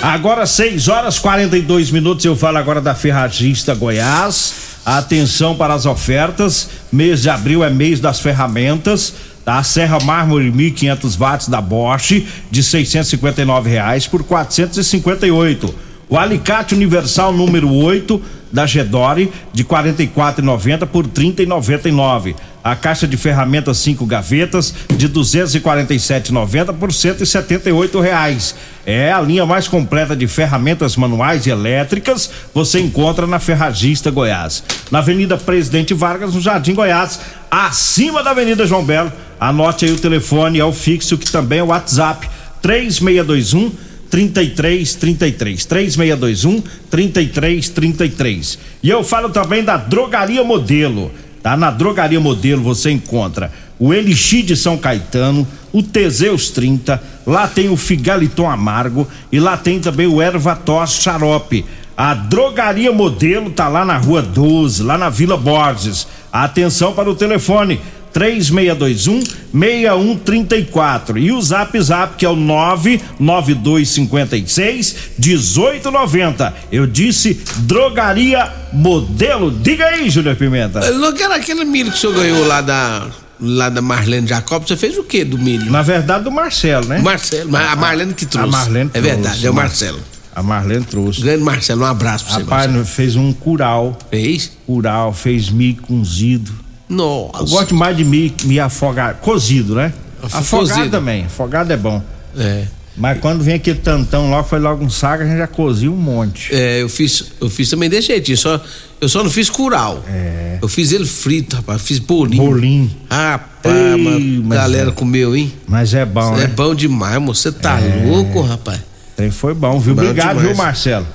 Agora 0.02 0.46
6 0.46 0.88
horas 0.88 1.20
42 1.20 1.92
minutos, 1.92 2.24
eu 2.24 2.36
falo 2.36 2.58
agora 2.58 2.80
da 2.80 2.96
Ferragista 2.96 3.74
Goiás. 3.74 4.54
Atenção 4.86 5.56
para 5.56 5.74
as 5.74 5.86
ofertas. 5.86 6.70
Mês 6.92 7.24
de 7.24 7.30
abril 7.30 7.64
é 7.64 7.70
mês 7.70 8.00
das 8.00 8.20
ferramentas. 8.20 9.14
A 9.46 9.62
Serra 9.64 10.00
Mármore 10.00 10.52
1500 10.52 11.16
watts 11.16 11.48
da 11.48 11.60
Bosch 11.60 12.24
de 12.50 12.64
659 12.64 13.70
reais 13.70 14.08
por 14.08 14.24
458. 14.24 15.85
O 16.08 16.18
alicate 16.18 16.76
universal 16.76 17.34
número 17.34 17.72
8 17.72 18.22
da 18.52 18.66
Gedore 18.66 19.32
de 19.52 19.64
44,90 19.66 20.86
por 20.86 21.08
30,99. 21.08 22.36
A 22.64 22.76
caixa 22.76 23.08
de 23.08 23.18
ferramentas 23.18 23.78
5 23.80 24.06
gavetas 24.06 24.74
de 24.96 25.10
247,90 25.10 26.74
por 26.74 26.94
178 26.94 28.00
reais. 28.00 28.56
É 28.86 29.12
a 29.12 29.20
linha 29.20 29.46
mais 29.46 29.68
completa 29.68 30.16
de 30.16 30.28
ferramentas 30.28 30.96
manuais 30.96 31.46
e 31.46 31.50
elétricas. 31.50 32.30
Você 32.54 32.80
encontra 32.80 33.28
na 33.28 33.40
Ferragista 33.40 34.10
Goiás, 34.10 34.64
na 34.90 35.00
Avenida 35.00 35.38
Presidente 35.38 35.94
Vargas, 35.94 36.34
no 36.34 36.42
Jardim 36.42 36.74
Goiás, 36.74 37.20
acima 37.52 38.24
da 38.24 38.32
Avenida 38.32 38.66
João 38.66 38.86
Belo. 38.86 39.12
Anote 39.40 39.86
aí 39.86 39.92
o 39.92 40.00
telefone, 40.00 40.60
é 40.60 40.66
o 40.66 40.72
fixo 40.72 41.18
que 41.18 41.30
também 41.30 41.60
é 41.60 41.64
o 41.64 41.68
WhatsApp 41.68 42.28
3621 42.62 43.85
3333 44.10 45.66
3621 45.66 46.64
3333. 46.90 48.60
E 48.82 48.90
eu 48.90 49.04
falo 49.04 49.30
também 49.30 49.64
da 49.64 49.78
Drogaria 49.78 50.44
Modelo. 50.44 51.12
Tá 51.42 51.56
na 51.56 51.70
Drogaria 51.70 52.20
Modelo 52.20 52.64
você 52.64 52.92
encontra 52.92 53.52
o 53.80 53.94
Elixir 53.94 54.44
de 54.44 54.56
São 54.56 54.78
Caetano, 54.78 55.48
o 55.72 55.84
Teseus 55.84 56.50
30, 56.50 57.02
lá 57.26 57.48
tem 57.48 57.70
o 57.70 57.76
Figaliton 57.76 58.50
Amargo 58.50 59.08
e 59.32 59.40
lá 59.40 59.58
tem 59.58 59.80
também 59.80 60.08
o 60.08 60.22
Ervatos 60.22 61.02
Xarope. 61.02 61.66
A 61.98 62.14
Drogaria 62.14 62.92
Modelo 62.92 63.50
tá 63.52 63.68
lá 63.68 63.86
na 63.86 63.98
Rua 63.98 64.22
12, 64.22 64.84
lá 64.84 64.98
na 64.98 65.10
Vila 65.10 65.38
Borges. 65.38 66.08
Atenção 66.32 66.94
para 66.94 67.10
o 67.10 67.16
telefone 67.16 67.80
3621 68.16 69.20
6134 69.54 71.18
e 71.18 71.32
o 71.34 71.42
Zap 71.42 71.78
Zap 71.82 72.16
que 72.18 72.26
é 72.26 72.30
o 72.30 72.36
99256 72.38 74.96
1890. 75.20 76.54
Eu 76.72 76.88
disse 76.88 77.34
Drogaria 77.58 78.50
Modelo. 78.72 79.52
Diga 79.52 79.88
aí, 79.88 80.10
Júnior 80.10 80.38
Pimenta. 80.38 80.90
Nogueira, 80.94 81.36
aquele 81.36 81.66
milho 81.66 81.92
que 81.92 81.98
o 81.98 82.00
senhor 82.00 82.16
ganhou 82.16 82.48
lá 82.48 82.62
da, 82.62 83.08
lá 83.40 83.68
da 83.70 83.82
Marlene 83.82 84.26
Jacob, 84.28 84.64
você 84.66 84.78
fez 84.78 84.98
o 84.98 85.04
que 85.04 85.26
do 85.26 85.38
milho? 85.38 85.70
Na 85.70 85.82
verdade, 85.82 86.24
do 86.24 86.32
Marcelo, 86.32 86.88
né? 86.88 87.00
Marcelo, 87.00 87.54
a 87.56 87.76
Marlene 87.76 88.14
que 88.14 88.26
trouxe. 88.26 88.48
A 88.48 88.52
Marlene 88.52 88.90
É 88.94 89.02
trouxe, 89.02 89.10
verdade, 89.10 89.46
é 89.46 89.50
o 89.50 89.54
Mar- 89.54 89.66
Marcelo. 89.66 90.00
A 90.34 90.42
Marlene 90.44 90.86
trouxe. 90.86 91.20
Grande 91.22 91.44
Marcelo, 91.44 91.82
um 91.84 91.86
abraço 91.86 92.24
pra 92.26 92.36
você, 92.36 92.42
Rapaz, 92.44 92.66
Marcelo. 92.68 92.86
fez 92.86 93.16
um 93.18 93.34
curau. 93.34 93.98
Fez? 94.10 94.52
Curau, 94.66 95.12
fez 95.14 95.50
milho 95.50 95.82
cozido. 95.82 96.64
Nossa. 96.90 97.40
Eu 97.40 97.46
gosto 97.48 97.74
mais 97.76 97.96
de 97.98 98.04
milho, 98.04 98.34
milho 98.44 98.64
afogado. 98.64 99.18
Cozido, 99.20 99.76
né? 99.76 99.92
Af- 100.22 100.36
Afogado 100.38 100.70
cozido. 100.76 100.90
também. 100.92 101.26
Afogado 101.26 101.72
é 101.72 101.78
bom. 101.78 102.02
É. 102.38 102.66
Mas 102.98 103.20
quando 103.20 103.44
vem 103.44 103.56
aquele 103.56 103.80
tantão 103.80 104.32
lá, 104.32 104.42
foi 104.42 104.58
logo 104.58 104.84
um 104.84 104.90
saco, 104.90 105.24
a 105.24 105.26
gente 105.26 105.38
já 105.38 105.48
cozia 105.48 105.92
um 105.92 105.96
monte. 105.98 106.54
É, 106.56 106.82
eu 106.82 106.88
fiz, 106.88 107.26
eu 107.42 107.50
fiz 107.50 107.70
também 107.70 107.90
desse 107.90 108.08
jeitinho, 108.08 108.38
só, 108.38 108.62
eu 109.02 109.10
só 109.10 109.22
não 109.22 109.30
fiz 109.30 109.50
curau. 109.50 110.02
É. 110.08 110.60
Eu 110.62 110.68
fiz 110.70 110.94
ele 110.94 111.06
frito, 111.06 111.58
rapaz, 111.58 111.82
fiz 111.82 112.00
bolinho. 112.00 112.42
Bolinho. 112.46 112.90
Rapaz, 113.10 113.76
Ei, 113.76 113.98
mas 113.98 114.46
mas 114.46 114.58
galera 114.60 114.90
é. 114.90 114.94
comeu, 114.94 115.36
hein? 115.36 115.52
Mas 115.68 115.94
é 115.94 116.06
bom, 116.06 116.36
É 116.36 116.42
né? 116.42 116.48
bom 116.48 116.74
demais, 116.74 117.20
moço. 117.22 117.42
Você 117.42 117.52
tá 117.52 117.78
louco, 118.06 118.40
rapaz. 118.42 118.80
Tem, 119.18 119.30
Foi 119.30 119.54
bom, 119.54 119.78
viu? 119.78 119.94
Bom 119.94 120.02
Obrigado, 120.02 120.30
demais. 120.38 120.48
viu, 120.48 120.56
Marcelo? 120.56 121.08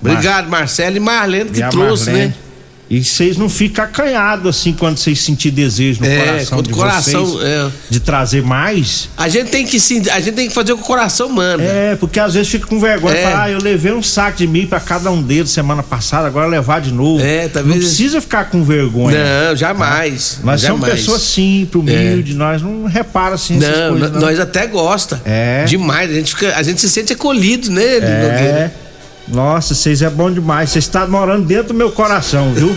Obrigado, 0.00 0.48
Marcelo 0.48 0.96
e 0.96 1.00
Marlene 1.00 1.50
que 1.50 1.60
E 1.62 1.68
trouxe, 1.68 2.06
Marlene. 2.06 2.28
né? 2.28 2.34
E 2.90 3.04
vocês 3.04 3.36
não 3.36 3.50
ficam 3.50 3.84
acanhados 3.84 4.46
assim 4.56 4.72
quando 4.72 4.96
vocês 4.96 5.20
sentirem 5.20 5.54
desejo 5.54 6.00
no 6.00 6.06
É, 6.06 6.16
coração 6.24 6.62
de 6.62 6.70
coração, 6.70 7.26
vocês 7.26 7.44
é. 7.46 7.68
de 7.90 8.00
trazer 8.00 8.42
mais. 8.42 9.10
A 9.14 9.28
gente 9.28 9.50
tem 9.50 9.66
que 9.66 9.78
sim, 9.78 10.02
a 10.10 10.18
gente 10.20 10.34
tem 10.34 10.48
que 10.48 10.54
fazer 10.54 10.72
o 10.72 10.76
que 10.78 10.82
o 10.82 10.86
coração 10.86 11.28
manda. 11.28 11.62
É, 11.62 11.96
porque 11.96 12.18
às 12.18 12.32
vezes 12.32 12.48
fica 12.48 12.66
com 12.66 12.80
vergonha 12.80 13.14
É. 13.14 13.18
de 13.18 13.22
falar, 13.30 13.42
ah, 13.44 13.50
eu 13.50 13.58
levei 13.58 13.92
um 13.92 14.02
saco 14.02 14.38
de 14.38 14.46
milho 14.46 14.68
pra 14.68 14.80
cada 14.80 15.10
um 15.10 15.20
deles 15.22 15.50
semana 15.50 15.82
passada, 15.82 16.26
agora 16.26 16.46
levar 16.46 16.80
de 16.80 16.90
novo. 16.90 17.22
É, 17.22 17.48
talvez- 17.48 17.74
Não 17.76 17.82
precisa 17.82 18.20
ficar 18.22 18.48
com 18.48 18.64
vergonha. 18.64 19.18
Não, 19.50 19.54
jamais. 19.56 20.40
Nós 20.42 20.62
somos 20.62 20.80
jamais. 20.80 21.00
pessoas 21.00 21.20
simples, 21.22 21.74
humildes, 21.82 22.34
nós 22.34 22.62
não 22.62 22.86
repara 22.86 23.34
assim 23.34 23.58
Não, 23.58 23.90
coisas, 23.90 24.12
n- 24.12 24.18
nós 24.20 24.40
até 24.40 24.66
gosta. 24.66 25.20
É. 25.26 25.64
Demais, 25.66 26.10
a 26.10 26.14
gente, 26.14 26.34
fica, 26.34 26.56
a 26.56 26.62
gente 26.62 26.80
se 26.80 26.88
sente 26.88 27.12
acolhido, 27.12 27.70
né, 27.70 27.82
Nogueira? 28.00 28.87
É. 29.30 29.34
Nossa, 29.36 29.74
vocês 29.74 30.02
é 30.02 30.10
bom 30.10 30.30
demais. 30.30 30.70
Vocês 30.70 30.84
estão 30.84 31.08
morando 31.08 31.44
dentro 31.46 31.68
do 31.68 31.74
meu 31.74 31.90
coração, 31.90 32.52
viu? 32.54 32.74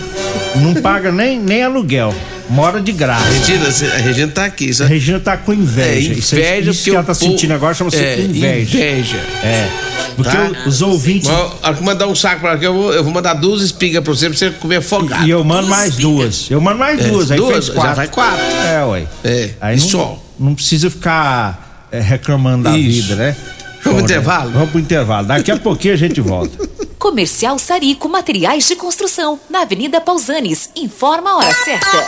Não 0.56 0.74
paga 0.74 1.10
nem, 1.10 1.38
nem 1.38 1.62
aluguel. 1.62 2.14
Mora 2.50 2.80
de 2.80 2.92
graça. 2.92 3.24
Regina, 3.30 3.94
a 3.94 3.98
Regina 3.98 4.32
tá 4.32 4.44
aqui. 4.44 4.74
Só... 4.74 4.84
A 4.84 4.86
Regina 4.86 5.18
tá 5.18 5.36
com 5.38 5.52
É, 5.52 5.54
inveja. 5.54 6.12
Isso, 6.12 6.34
aí- 6.34 6.40
inveja 6.42 6.70
isso 6.70 6.80
porque 6.80 6.90
que 6.90 6.96
ela 6.96 7.04
tá 7.06 7.14
sentindo 7.14 7.54
agora 7.54 7.72
chama-se 7.72 7.96
é, 7.96 8.20
inveja. 8.20 8.76
Inveja. 8.76 9.16
É. 9.42 9.68
Porque 10.16 10.36
Tá. 10.36 10.50
os 10.66 10.82
ouvintes. 10.82 11.30
Que 11.30 11.82
mandar 11.82 12.06
um 12.08 12.14
saco 12.14 12.42
pra 12.42 12.58
cá, 12.58 12.64
eu 12.66 12.74
vou, 12.74 12.92
eu 12.92 13.02
vou 13.02 13.12
mandar 13.12 13.32
duas 13.34 13.62
espigas 13.62 14.04
pra 14.04 14.12
você, 14.12 14.28
pra 14.28 14.36
você 14.36 14.50
comer 14.50 14.76
afogado. 14.76 15.26
E 15.26 15.30
eu 15.30 15.42
mando 15.42 15.68
mais 15.68 15.96
duas. 15.96 16.50
Eu 16.50 16.60
mando 16.60 16.78
mais 16.78 17.00
É, 17.00 17.08
duas. 17.08 17.30
Aí 17.30 17.36
duas? 17.38 17.52
fez 17.52 17.66
Já 17.68 17.72
quatro. 17.74 17.96
vai 17.96 18.08
quatro. 18.08 18.44
É, 18.44 18.84
ué. 18.84 19.04
É, 19.24 19.50
Aí 19.58 19.78
e 19.78 19.80
não, 19.80 19.88
só? 19.88 20.22
não 20.38 20.54
precisa 20.54 20.90
ficar 20.90 21.86
é, 21.90 22.00
reclamando 22.00 22.64
da 22.64 22.76
Isso. 22.76 23.02
vida, 23.08 23.16
né? 23.16 23.36
Vamos 23.84 23.98
pro 23.98 24.00
intervalo? 24.00 24.50
Vamos 24.50 24.70
pro 24.70 24.80
intervalo. 24.80 25.26
Daqui 25.26 25.50
a 25.50 25.56
pouquinho 25.56 25.94
a 25.94 25.96
gente 25.96 26.20
volta. 26.20 26.68
Comercial 26.98 27.58
Sarico 27.58 28.08
Materiais 28.08 28.66
de 28.68 28.76
Construção, 28.76 29.38
na 29.50 29.62
Avenida 29.62 30.00
Pausanes. 30.00 30.70
Informa 30.76 31.30
a 31.30 31.36
hora 31.38 31.54
certa. 31.54 32.06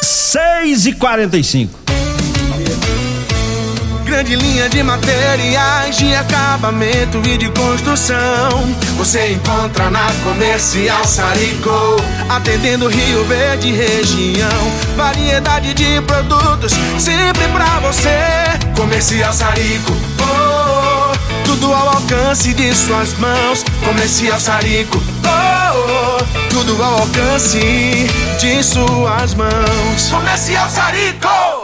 6 0.00 0.86
e 0.86 0.92
45 0.92 1.84
Grande 4.04 4.36
linha 4.36 4.68
de 4.68 4.82
materiais 4.82 5.96
de 5.96 6.14
acabamento 6.14 7.20
e 7.26 7.36
de 7.36 7.50
construção. 7.50 8.62
Você 8.96 9.32
encontra 9.32 9.90
na 9.90 10.06
Comercial 10.22 11.04
Sarico, 11.04 11.96
atendendo 12.28 12.86
Rio 12.86 13.24
Verde 13.24 13.68
e 13.68 13.72
região. 13.72 14.72
Variedade 14.94 15.74
de 15.74 16.00
produtos 16.02 16.72
sempre 16.98 17.48
pra 17.48 17.80
você. 17.80 18.18
Comercial 18.76 19.32
Sarico, 19.32 19.92
tudo 21.54 21.72
ao 21.72 21.88
alcance 21.88 22.52
de 22.52 22.74
suas 22.74 23.14
mãos. 23.18 23.64
Comercial 23.84 24.40
Sarico, 24.40 24.98
oh, 24.98 26.18
oh, 26.18 26.48
tudo 26.50 26.82
ao 26.82 27.00
alcance 27.00 28.08
de 28.40 28.62
suas 28.62 29.34
mãos. 29.34 30.10
Comercial 30.10 30.68
Sarico. 30.68 31.63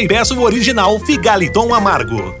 e 0.01 0.07
peça 0.07 0.33
o 0.33 0.41
original 0.41 0.99
Figaliton 0.99 1.73
Amargo. 1.73 2.40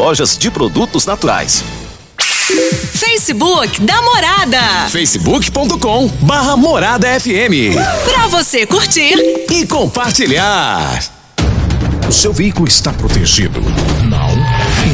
lojas 0.01 0.35
de 0.35 0.49
produtos 0.49 1.05
naturais. 1.05 1.63
Facebook 2.91 3.79
da 3.81 4.01
Morada. 4.01 4.89
Facebook.com 4.89 6.07
barra 6.21 6.57
Morada 6.57 7.07
FM. 7.19 7.77
Pra 8.03 8.27
você 8.27 8.65
curtir 8.65 9.13
e 9.47 9.67
compartilhar. 9.67 11.03
O 12.09 12.11
seu 12.11 12.33
veículo 12.33 12.67
está 12.67 12.91
protegido? 12.91 13.61
Não? 14.09 14.30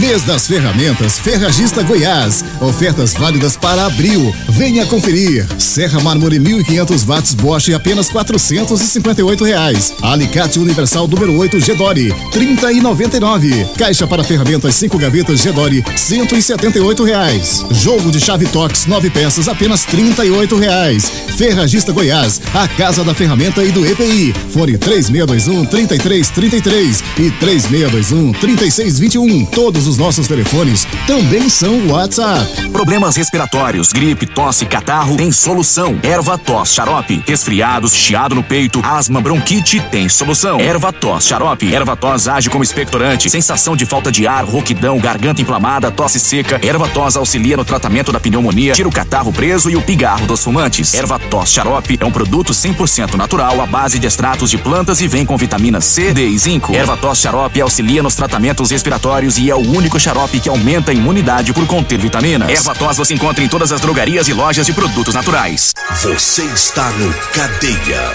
Mês 0.00 0.22
das 0.22 0.46
Ferramentas 0.46 1.18
Ferragista 1.18 1.82
Goiás. 1.82 2.42
Ofertas 2.60 3.12
válidas 3.12 3.56
para 3.56 3.84
abril. 3.84 4.34
Venha 4.48 4.86
conferir. 4.86 5.46
Serra 5.58 6.00
Mármore 6.00 6.38
1500 6.38 7.04
watts 7.04 7.34
Bosch 7.34 7.70
apenas 7.74 8.08
458 8.08 9.44
reais. 9.44 9.92
Alicate 10.00 10.58
Universal 10.58 11.06
número 11.08 11.36
8 11.36 11.60
Gedore 11.60 12.14
30 12.32 12.72
e 12.72 12.80
99. 12.80 13.66
Caixa 13.76 14.06
para 14.06 14.24
ferramentas 14.24 14.74
5 14.76 14.96
gavetas 14.96 15.40
Gedore 15.40 15.84
178 15.94 17.04
reais. 17.04 17.64
Jogo 17.70 18.10
de 18.10 18.20
chave 18.20 18.46
Tox 18.46 18.86
9 18.86 19.10
peças 19.10 19.46
apenas 19.46 19.84
38 19.84 20.56
reais. 20.56 21.12
Ferragista 21.36 21.92
Goiás, 21.92 22.40
a 22.54 22.66
casa 22.68 23.04
da 23.04 23.14
ferramenta 23.14 23.62
e 23.62 23.70
do 23.70 23.84
EPI. 23.84 24.34
Fone 24.50 24.78
3621 24.78 25.66
3333 25.66 27.04
e 27.18 27.30
3621 27.32 28.32
3621. 28.32 29.46
Todos 29.46 29.81
Todos 29.82 29.94
os 29.94 29.98
nossos 29.98 30.28
telefones 30.28 30.86
também 31.08 31.48
são 31.48 31.88
WhatsApp. 31.88 32.70
Problemas 32.70 33.16
respiratórios, 33.16 33.90
gripe, 33.92 34.26
tosse, 34.26 34.64
catarro, 34.64 35.16
tem 35.16 35.32
solução. 35.32 35.98
Erva 36.04 36.38
tos, 36.38 36.72
xarope. 36.72 37.20
Resfriados, 37.26 37.92
chiado 37.92 38.32
no 38.36 38.44
peito, 38.44 38.80
asma, 38.84 39.20
bronquite, 39.20 39.80
tem 39.90 40.08
solução. 40.08 40.60
Erva 40.60 40.92
tos, 40.92 41.26
xarope. 41.26 41.74
Erva 41.74 41.96
tos 41.96 42.28
age 42.28 42.48
como 42.48 42.62
expectorante. 42.62 43.28
Sensação 43.28 43.74
de 43.74 43.84
falta 43.84 44.12
de 44.12 44.24
ar, 44.24 44.44
rouquidão, 44.44 45.00
garganta 45.00 45.42
inflamada, 45.42 45.90
tosse 45.90 46.20
seca. 46.20 46.60
Erva 46.62 46.86
tos 46.86 47.16
auxilia 47.16 47.56
no 47.56 47.64
tratamento 47.64 48.12
da 48.12 48.20
pneumonia, 48.20 48.74
tira 48.74 48.88
o 48.88 48.92
catarro 48.92 49.32
preso 49.32 49.68
e 49.68 49.74
o 49.74 49.82
pigarro 49.82 50.26
dos 50.28 50.44
fumantes. 50.44 50.94
Erva 50.94 51.18
tos 51.18 51.50
xarope 51.50 51.98
é 52.00 52.04
um 52.04 52.12
produto 52.12 52.52
100% 52.52 53.14
natural 53.14 53.60
à 53.60 53.66
base 53.66 53.98
de 53.98 54.06
extratos 54.06 54.48
de 54.48 54.58
plantas 54.58 55.00
e 55.00 55.08
vem 55.08 55.26
com 55.26 55.36
vitamina 55.36 55.80
C, 55.80 56.12
D 56.12 56.28
e 56.28 56.38
zinco. 56.38 56.72
Erva 56.72 56.96
tos 56.96 57.18
xarope 57.18 57.60
auxilia 57.60 58.00
nos 58.00 58.14
tratamentos 58.14 58.70
respiratórios 58.70 59.38
e 59.38 59.50
é 59.50 59.56
o 59.56 59.71
único 59.74 59.98
xarope 59.98 60.40
que 60.40 60.48
aumenta 60.48 60.90
a 60.90 60.94
imunidade 60.94 61.52
por 61.52 61.66
conter 61.66 61.98
vitaminas. 61.98 62.48
Erva 62.48 62.74
tos 62.74 62.96
você 62.96 63.14
encontra 63.14 63.42
em 63.42 63.48
todas 63.48 63.72
as 63.72 63.80
drogarias 63.80 64.28
e 64.28 64.32
lojas 64.32 64.66
de 64.66 64.72
produtos 64.72 65.14
naturais. 65.14 65.72
Você 66.02 66.42
está 66.44 66.90
no 66.92 67.12
Cadeia. 67.32 68.12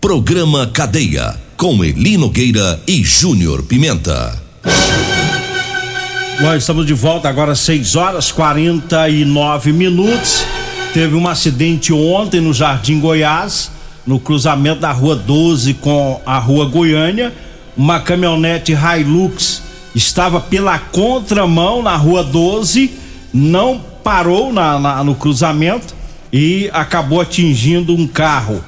Programa 0.00 0.66
Cadeia 0.66 1.38
com 1.56 1.84
Elino 1.84 2.30
Gueira 2.30 2.80
e 2.86 3.04
Júnior 3.04 3.62
Pimenta. 3.62 4.40
Nós 6.40 6.62
estamos 6.62 6.86
de 6.86 6.94
volta 6.94 7.28
agora 7.28 7.54
6 7.54 7.96
horas 7.96 8.32
49 8.32 9.72
minutos. 9.72 10.42
Teve 10.94 11.14
um 11.14 11.28
acidente 11.28 11.92
ontem 11.92 12.40
no 12.40 12.54
Jardim 12.54 12.98
Goiás, 12.98 13.70
no 14.06 14.18
cruzamento 14.18 14.80
da 14.80 14.90
Rua 14.90 15.14
12 15.14 15.74
com 15.74 16.18
a 16.24 16.38
Rua 16.38 16.64
Goiânia. 16.64 17.30
Uma 17.76 18.00
caminhonete 18.00 18.72
Hilux 18.72 19.62
estava 19.94 20.40
pela 20.40 20.78
contramão 20.78 21.82
na 21.82 21.96
rua 21.96 22.22
12, 22.22 22.92
não 23.32 23.80
parou 24.02 24.52
na, 24.52 24.78
na, 24.78 25.04
no 25.04 25.14
cruzamento 25.14 25.94
e 26.32 26.70
acabou 26.72 27.20
atingindo 27.20 27.94
um 27.94 28.06
carro. 28.06 28.64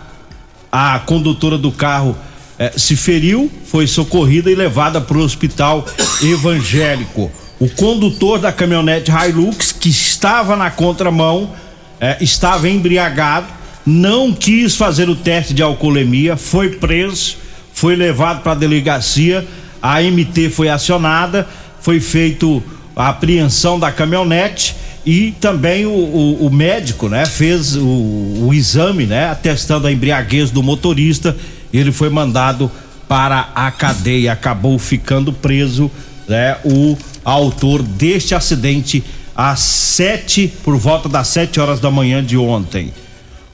A 0.70 0.98
condutora 1.00 1.58
do 1.58 1.70
carro 1.70 2.16
eh, 2.58 2.72
se 2.76 2.96
feriu, 2.96 3.50
foi 3.66 3.86
socorrida 3.86 4.50
e 4.50 4.54
levada 4.54 5.00
para 5.00 5.18
o 5.18 5.22
hospital 5.22 5.86
evangélico. 6.22 7.30
O 7.60 7.68
condutor 7.68 8.38
da 8.38 8.52
caminhonete 8.52 9.10
Hilux, 9.10 9.70
que 9.72 9.88
estava 9.88 10.56
na 10.56 10.70
contramão, 10.70 11.52
eh, 12.00 12.16
estava 12.20 12.68
embriagado, 12.68 13.46
não 13.84 14.32
quis 14.32 14.74
fazer 14.74 15.08
o 15.08 15.14
teste 15.14 15.54
de 15.54 15.62
alcoolemia, 15.62 16.36
foi 16.36 16.70
preso, 16.70 17.36
foi 17.72 17.96
levado 17.96 18.42
para 18.42 18.52
a 18.52 18.56
delegacia 18.56 19.46
a 19.82 20.00
MT 20.00 20.50
foi 20.50 20.68
acionada, 20.68 21.46
foi 21.80 21.98
feito 21.98 22.62
a 22.94 23.08
apreensão 23.08 23.78
da 23.78 23.90
caminhonete 23.90 24.76
e 25.04 25.32
também 25.40 25.84
o, 25.84 25.90
o, 25.90 26.46
o 26.46 26.50
médico, 26.50 27.08
né, 27.08 27.26
fez 27.26 27.74
o, 27.74 27.82
o, 27.84 28.50
exame, 28.54 29.04
né, 29.04 29.28
atestando 29.28 29.88
a 29.88 29.92
embriaguez 29.92 30.50
do 30.52 30.62
motorista. 30.62 31.36
Ele 31.72 31.90
foi 31.90 32.08
mandado 32.08 32.70
para 33.08 33.50
a 33.54 33.70
cadeia, 33.72 34.32
acabou 34.32 34.78
ficando 34.78 35.32
preso, 35.32 35.90
né, 36.28 36.56
o 36.64 36.96
autor 37.24 37.82
deste 37.82 38.34
acidente 38.34 39.02
às 39.34 39.58
sete, 39.60 40.52
por 40.62 40.76
volta 40.76 41.08
das 41.08 41.26
sete 41.28 41.58
horas 41.58 41.80
da 41.80 41.90
manhã 41.90 42.22
de 42.22 42.36
ontem. 42.36 42.92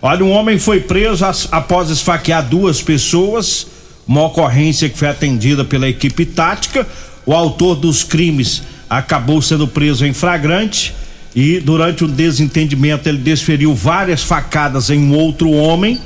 Olha, 0.03 0.25
um 0.25 0.31
homem 0.31 0.59
foi 0.59 0.81
preso 0.81 1.25
após 1.51 1.88
esfaquear 1.88 2.47
duas 2.47 2.83
pessoas 2.83 3.78
uma 4.09 4.25
ocorrência 4.25 4.88
que 4.88 4.97
foi 4.97 5.09
atendida 5.09 5.64
pela 5.66 5.87
equipe 5.87 6.25
tática. 6.25 6.87
O 7.27 7.35
autor 7.35 7.77
dos 7.77 8.03
crimes 8.03 8.62
acabou 8.88 9.42
sendo 9.42 9.68
preso 9.68 10.07
em 10.07 10.14
flagrante 10.14 10.94
e 11.37 11.61
durante 11.61 12.05
um 12.05 12.09
desentendimento 12.09 13.07
ele 13.07 13.18
desferiu 13.18 13.75
várias 13.75 14.23
facadas 14.23 14.88
em 14.88 14.99
um 14.99 15.14
outro 15.14 15.51
homem. 15.51 16.01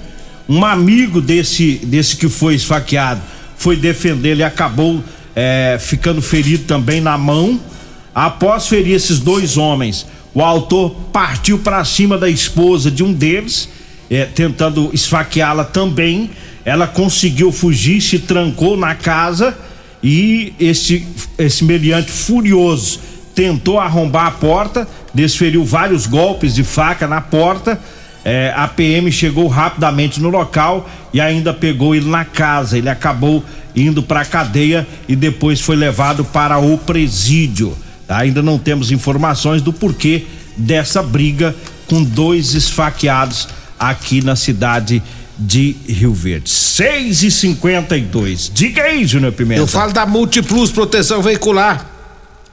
Um 0.49 0.65
amigo 0.65 1.21
desse 1.21 1.77
desse 1.85 2.17
que 2.17 2.29
foi 2.29 2.57
esfaqueado 2.57 3.21
foi 3.57 3.77
defender, 3.77 4.31
ele 4.31 4.43
acabou 4.43 5.03
é, 5.37 5.79
ficando 5.81 6.21
ferido 6.21 6.65
também 6.65 7.01
na 7.01 7.17
mão. 7.17 7.61
Após 8.13 8.67
ferir 8.67 8.97
esses 8.97 9.21
dois 9.21 9.57
homens, 9.57 10.05
o 10.35 10.43
autor 10.43 10.91
partiu 11.13 11.61
para 11.61 11.85
cima 11.85 12.19
da 12.19 12.29
esposa 12.29 12.91
de 12.91 13.05
um 13.05 13.13
deles, 13.13 13.69
é, 14.11 14.25
tentando 14.25 14.91
esfaqueá-la 14.93 15.65
também 15.65 16.31
ela 16.65 16.87
conseguiu 16.87 17.51
fugir, 17.51 18.01
se 18.01 18.19
trancou 18.19 18.77
na 18.77 18.95
casa 18.95 19.57
e 20.03 20.53
esse, 20.59 21.07
esse 21.39 21.65
meliante 21.65 22.11
furioso 22.11 23.01
tentou 23.35 23.79
arrombar 23.79 24.27
a 24.27 24.31
porta, 24.31 24.87
desferiu 25.15 25.65
vários 25.65 26.07
golpes 26.07 26.55
de 26.55 26.65
faca 26.65 27.07
na 27.07 27.21
porta. 27.21 27.81
É, 28.25 28.53
a 28.55 28.69
PM 28.69 29.11
chegou 29.11 29.49
rapidamente 29.49 30.21
no 30.21 30.29
local 30.29 30.89
e 31.13 31.21
ainda 31.21 31.53
pegou 31.53 31.95
ele 31.95 32.09
na 32.09 32.25
casa. 32.25 32.79
Ele 32.79 32.89
acabou 32.89 33.45
indo 33.75 34.03
para 34.03 34.21
a 34.21 34.25
cadeia 34.25 34.87
e 35.09 35.17
depois 35.17 35.61
foi 35.61 35.77
levado 35.77 36.25
para 36.25 36.59
o 36.59 36.79
presídio. 36.79 37.77
Ainda 38.09 38.43
não 38.43 38.59
temos 38.59 38.91
informações 38.91 39.63
do 39.63 39.73
porquê 39.73 40.27
dessa 40.57 41.03
briga 41.03 41.55
com 41.87 42.05
dois 42.05 42.55
esfaqueados 42.55 43.49
aqui 43.79 44.23
na 44.23 44.37
cidade 44.37 45.01
de 45.01 45.03
Rio 45.89 46.13
Verde. 46.13 46.51
6 46.51 47.23
e 47.23 47.31
52 47.31 48.51
Diga 48.53 48.83
aí, 48.83 49.05
Júnior 49.07 49.33
Pimenta. 49.33 49.61
Eu 49.61 49.67
falo 49.67 49.93
da 49.93 50.07
Multiplus 50.07 50.71
Proteção 50.71 51.23
Veicular. 51.23 51.91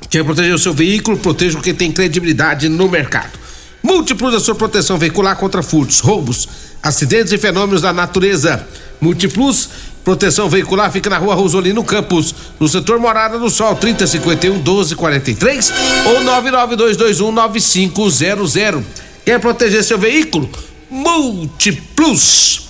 Quer 0.09 0.23
proteger 0.23 0.53
o 0.53 0.59
seu 0.59 0.73
veículo? 0.73 1.17
Proteja 1.17 1.57
o 1.57 1.61
que 1.61 1.73
tem 1.73 1.91
credibilidade 1.91 2.67
no 2.67 2.89
mercado. 2.89 3.37
Múltiplos 3.81 4.33
a 4.33 4.39
sua 4.39 4.55
proteção 4.55 4.97
veicular 4.97 5.35
contra 5.37 5.63
furtos, 5.63 5.99
roubos, 5.99 6.47
acidentes 6.83 7.31
e 7.31 7.37
fenômenos 7.37 7.81
da 7.81 7.93
natureza. 7.93 8.65
Múltiplos 8.99 9.69
proteção 10.03 10.49
veicular 10.49 10.91
fica 10.91 11.09
na 11.09 11.17
rua 11.17 11.35
Rosolino 11.35 11.83
Campos, 11.83 12.33
no 12.59 12.67
setor 12.67 12.99
Morada 12.99 13.37
do 13.37 13.49
Sol, 13.49 13.75
3051 13.75 14.55
1243 14.55 15.73
ou 16.07 16.23
99221 16.23 17.31
9500. 17.31 18.83
Quer 19.23 19.39
proteger 19.39 19.83
seu 19.83 19.97
veículo? 19.97 20.49
Múltiplos. 20.89 22.68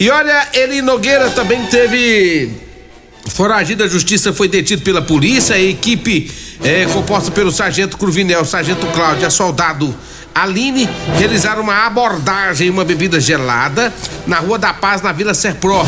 E 0.00 0.08
olha, 0.08 0.48
Eli 0.54 0.80
Nogueira 0.80 1.28
também 1.28 1.62
teve 1.66 2.50
foragido 3.28 3.84
da 3.84 3.90
justiça, 3.90 4.32
foi 4.32 4.48
detido 4.48 4.80
pela 4.80 5.02
polícia, 5.02 5.54
a 5.54 5.60
equipe 5.60 6.30
é, 6.64 6.86
composta 6.86 7.30
pelo 7.30 7.52
sargento 7.52 7.98
Cruvinel, 7.98 8.46
sargento 8.46 8.86
Cláudio, 8.94 9.26
a 9.26 9.30
soldado 9.30 9.94
Aline 10.42 10.88
realizaram 11.18 11.62
uma 11.62 11.86
abordagem 11.86 12.68
em 12.68 12.70
uma 12.70 12.84
bebida 12.84 13.20
gelada 13.20 13.92
na 14.26 14.38
Rua 14.38 14.58
da 14.58 14.72
Paz, 14.72 15.02
na 15.02 15.12
Vila 15.12 15.34
Serpro, 15.34 15.82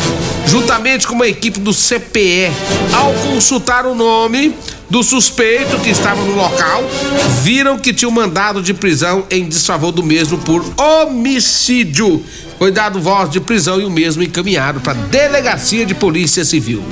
juntamente 0.47 1.07
com 1.07 1.15
uma 1.15 1.27
equipe 1.27 1.59
do 1.59 1.73
CPE. 1.73 2.51
Ao 2.93 3.13
consultar 3.13 3.85
o 3.85 3.95
nome 3.95 4.55
do 4.89 5.01
suspeito 5.01 5.79
que 5.79 5.89
estava 5.89 6.21
no 6.21 6.35
local, 6.35 6.83
viram 7.41 7.79
que 7.79 7.93
tinha 7.93 8.07
um 8.07 8.11
mandado 8.11 8.61
de 8.61 8.73
prisão 8.73 9.25
em 9.31 9.47
desfavor 9.47 9.91
do 9.91 10.03
mesmo 10.03 10.37
por 10.37 10.63
homicídio. 10.79 12.23
Foi 12.59 12.71
dado 12.71 13.01
voz 13.01 13.29
de 13.29 13.39
prisão 13.39 13.81
e 13.81 13.85
o 13.85 13.89
mesmo 13.89 14.21
encaminhado 14.21 14.79
para 14.79 14.93
delegacia 14.93 15.85
de 15.85 15.95
polícia 15.95 16.45
civil. 16.45 16.83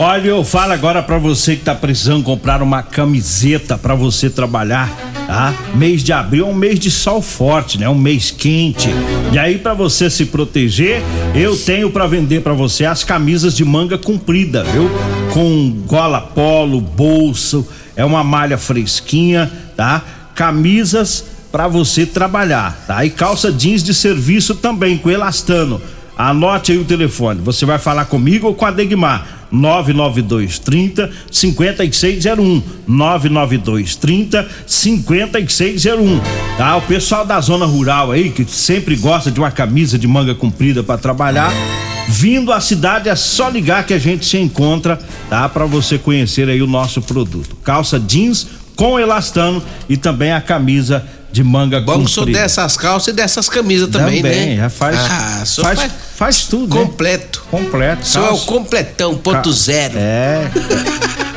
Olha, 0.00 0.28
eu 0.28 0.44
falo 0.44 0.72
agora 0.72 1.02
para 1.02 1.18
você 1.18 1.56
que 1.56 1.64
tá 1.64 1.74
precisando 1.74 2.22
comprar 2.22 2.62
uma 2.62 2.82
camiseta 2.84 3.76
para 3.76 3.96
você 3.96 4.30
trabalhar, 4.30 4.88
tá? 5.28 5.54
Mês 5.74 6.02
de 6.02 6.10
abril 6.10 6.46
é 6.46 6.50
um 6.50 6.54
mês 6.54 6.80
de 6.80 6.90
sol 6.90 7.20
forte, 7.20 7.78
né? 7.78 7.86
Um 7.86 7.94
mês 7.94 8.30
quente. 8.30 8.88
E 9.30 9.38
aí 9.38 9.58
para 9.58 9.74
você 9.74 10.08
se 10.08 10.24
proteger, 10.24 11.02
eu 11.34 11.54
tenho 11.54 11.90
para 11.90 12.06
vender 12.06 12.40
para 12.40 12.54
você 12.54 12.86
as 12.86 13.04
camisas 13.04 13.54
de 13.54 13.62
manga 13.62 13.98
comprida, 13.98 14.64
viu? 14.64 14.90
Com 15.34 15.82
gola 15.86 16.18
polo, 16.18 16.80
bolso, 16.80 17.68
é 17.94 18.02
uma 18.02 18.24
malha 18.24 18.56
fresquinha, 18.56 19.52
tá? 19.76 20.02
Camisas 20.34 21.26
para 21.52 21.68
você 21.68 22.06
trabalhar, 22.06 22.84
tá? 22.86 23.04
E 23.04 23.10
calça 23.10 23.52
jeans 23.52 23.82
de 23.82 23.92
serviço 23.92 24.54
também 24.54 24.96
com 24.96 25.10
elastano. 25.10 25.78
Anote 26.16 26.72
aí 26.72 26.78
o 26.78 26.84
telefone. 26.84 27.42
Você 27.42 27.66
vai 27.66 27.78
falar 27.78 28.06
comigo 28.06 28.46
ou 28.46 28.54
com 28.54 28.64
a 28.64 28.70
Degmar. 28.70 29.37
992 29.50 30.58
30 30.58 31.10
5601 31.30 32.62
992 32.86 33.96
30 33.96 34.48
5601 34.66 36.20
tá 36.56 36.76
o 36.76 36.82
pessoal 36.82 37.24
da 37.24 37.40
zona 37.40 37.66
rural 37.66 38.12
aí 38.12 38.30
que 38.30 38.44
sempre 38.44 38.96
gosta 38.96 39.30
de 39.30 39.38
uma 39.40 39.50
camisa 39.50 39.98
de 39.98 40.06
manga 40.06 40.34
comprida 40.34 40.82
para 40.82 40.98
trabalhar 40.98 41.52
vindo 42.08 42.52
à 42.52 42.60
cidade 42.60 43.08
é 43.08 43.14
só 43.14 43.50
ligar 43.50 43.84
que 43.84 43.92
a 43.92 43.98
gente 43.98 44.24
se 44.24 44.38
encontra 44.38 44.98
tá 45.28 45.48
para 45.48 45.66
você 45.66 45.98
conhecer 45.98 46.48
aí 46.48 46.62
o 46.62 46.66
nosso 46.66 47.02
produto. 47.02 47.54
Calça 47.62 48.00
jeans 48.00 48.46
com 48.74 48.98
elastano 48.98 49.62
e 49.88 49.96
também 49.96 50.32
a 50.32 50.40
camisa 50.40 51.04
de 51.30 51.44
manga 51.44 51.80
Bom 51.80 52.04
que 52.04 52.10
sou 52.10 52.24
dessas 52.24 52.76
calças 52.76 53.08
e 53.08 53.12
dessas 53.12 53.48
camisas 53.48 53.88
também, 53.88 54.22
também 54.22 54.46
né? 54.50 54.56
já 54.56 54.70
faz, 54.70 54.98
ah, 54.98 55.44
faz, 55.46 55.78
faz, 55.78 55.92
faz, 56.16 56.44
tudo, 56.44 56.74
completo. 56.74 57.42
Né? 57.52 57.58
Completo. 57.58 58.06
Sou 58.06 58.26
é 58.26 58.30
o 58.30 58.38
completão, 58.40 59.16
ponto 59.16 59.50
Ca... 59.50 59.56
zero. 59.56 59.94
É. 59.96 60.50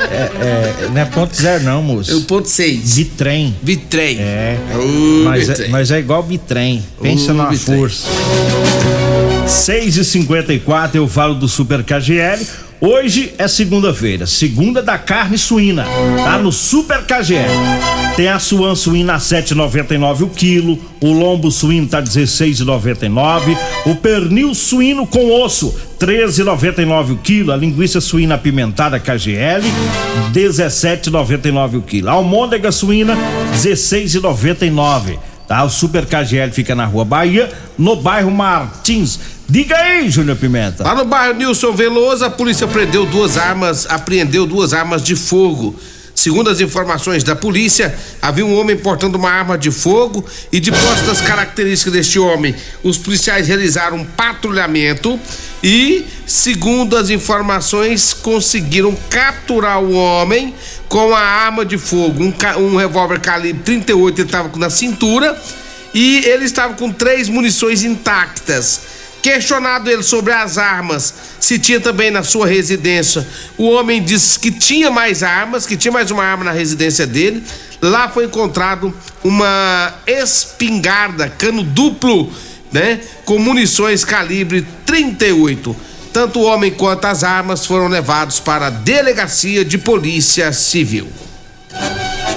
é, 0.00 0.14
é, 0.14 0.88
não 0.92 1.00
é 1.00 1.04
ponto 1.04 1.36
zero 1.36 1.64
não, 1.64 1.82
moço. 1.82 2.10
É 2.10 2.14
o 2.14 2.22
ponto 2.22 2.48
seis. 2.48 2.94
Bitrem. 2.94 3.56
Bitrem. 3.62 4.18
É. 4.20 4.58
Uh, 4.74 5.24
mas, 5.24 5.48
bitrem. 5.48 5.66
É, 5.66 5.70
mas 5.70 5.90
é 5.90 5.98
igual 5.98 6.22
bitrem. 6.22 6.84
Pensa 7.00 7.32
uh, 7.32 7.48
bitrem. 7.48 7.78
força. 7.78 8.08
6 9.46 9.96
e 9.96 10.04
54 10.04 10.96
eu 10.96 11.08
falo 11.08 11.34
do 11.34 11.48
Super 11.48 11.82
KGL. 11.82 12.46
Hoje 12.80 13.32
é 13.38 13.46
segunda-feira, 13.46 14.26
segunda 14.26 14.82
da 14.82 14.98
carne 14.98 15.38
suína, 15.38 15.84
tá 16.16 16.36
no 16.36 16.50
Super 16.50 17.04
KGL. 17.04 17.46
Tem 18.16 18.26
a 18.26 18.40
suan 18.40 18.74
suína 18.74 19.14
a 19.14 19.18
7,99 19.18 20.22
o 20.22 20.28
quilo, 20.28 20.78
o 21.00 21.12
lombo 21.12 21.48
suíno 21.48 21.86
tá 21.86 22.02
16,99, 22.02 23.56
o 23.86 23.94
pernil 23.94 24.52
suíno 24.52 25.06
com 25.06 25.30
osso 25.30 25.72
13,99 26.00 27.12
o 27.12 27.16
quilo, 27.18 27.52
a 27.52 27.56
linguiça 27.56 28.00
suína 28.00 28.34
apimentada 28.34 28.98
KGL 28.98 29.62
17,99 30.32 31.78
o 31.78 31.82
quilo, 31.82 32.08
a 32.08 32.12
almôndega 32.12 32.72
suína 32.72 33.16
16,99 33.54 35.31
tá? 35.52 35.64
O 35.64 35.68
Super 35.68 36.06
KGL 36.06 36.50
fica 36.50 36.74
na 36.74 36.86
Rua 36.86 37.04
Bahia, 37.04 37.52
no 37.76 37.96
bairro 37.96 38.30
Martins. 38.30 39.20
Diga 39.46 39.76
aí, 39.76 40.08
Júnior 40.08 40.38
Pimenta. 40.38 40.82
Lá 40.82 40.94
no 40.94 41.04
bairro 41.04 41.34
Nilson 41.34 41.72
Veloso, 41.72 42.24
a 42.24 42.30
polícia 42.30 42.66
prendeu 42.66 43.04
duas 43.04 43.36
armas, 43.36 43.86
apreendeu 43.86 44.46
duas 44.46 44.72
armas 44.72 45.02
de 45.02 45.14
fogo. 45.14 45.78
Segundo 46.22 46.48
as 46.48 46.60
informações 46.60 47.24
da 47.24 47.34
polícia, 47.34 47.92
havia 48.22 48.46
um 48.46 48.56
homem 48.56 48.76
portando 48.76 49.18
uma 49.18 49.28
arma 49.28 49.58
de 49.58 49.72
fogo 49.72 50.24
e 50.52 50.60
de 50.60 50.70
posse 50.70 51.02
das 51.02 51.20
características 51.20 51.92
deste 51.92 52.16
homem, 52.16 52.54
os 52.80 52.96
policiais 52.96 53.48
realizaram 53.48 53.96
um 53.96 54.04
patrulhamento 54.04 55.18
e, 55.64 56.06
segundo 56.24 56.96
as 56.96 57.10
informações, 57.10 58.14
conseguiram 58.14 58.96
capturar 59.10 59.82
o 59.82 59.94
homem 59.94 60.54
com 60.88 61.12
a 61.12 61.18
arma 61.18 61.64
de 61.64 61.76
fogo, 61.76 62.22
um, 62.22 62.32
um 62.60 62.76
revólver 62.76 63.18
calibre 63.18 63.60
38 63.64 64.20
ele 64.20 64.28
estava 64.28 64.56
na 64.56 64.70
cintura 64.70 65.36
e 65.92 66.24
ele 66.24 66.44
estava 66.44 66.74
com 66.74 66.92
três 66.92 67.28
munições 67.28 67.82
intactas. 67.82 69.01
Questionado 69.22 69.88
ele 69.88 70.02
sobre 70.02 70.32
as 70.32 70.58
armas, 70.58 71.14
se 71.38 71.56
tinha 71.56 71.80
também 71.80 72.10
na 72.10 72.24
sua 72.24 72.44
residência, 72.44 73.24
o 73.56 73.70
homem 73.70 74.02
disse 74.02 74.36
que 74.36 74.50
tinha 74.50 74.90
mais 74.90 75.22
armas, 75.22 75.64
que 75.64 75.76
tinha 75.76 75.92
mais 75.92 76.10
uma 76.10 76.24
arma 76.24 76.42
na 76.42 76.50
residência 76.50 77.06
dele. 77.06 77.42
Lá 77.80 78.08
foi 78.08 78.24
encontrado 78.24 78.92
uma 79.22 79.94
espingarda, 80.06 81.28
cano 81.28 81.62
duplo, 81.62 82.32
né, 82.72 83.00
com 83.24 83.38
munições 83.38 84.04
calibre 84.04 84.66
38. 84.84 85.76
Tanto 86.12 86.40
o 86.40 86.42
homem 86.42 86.72
quanto 86.72 87.04
as 87.04 87.22
armas 87.22 87.64
foram 87.64 87.86
levados 87.86 88.40
para 88.40 88.66
a 88.66 88.70
delegacia 88.70 89.64
de 89.64 89.78
polícia 89.78 90.52
civil. 90.52 91.08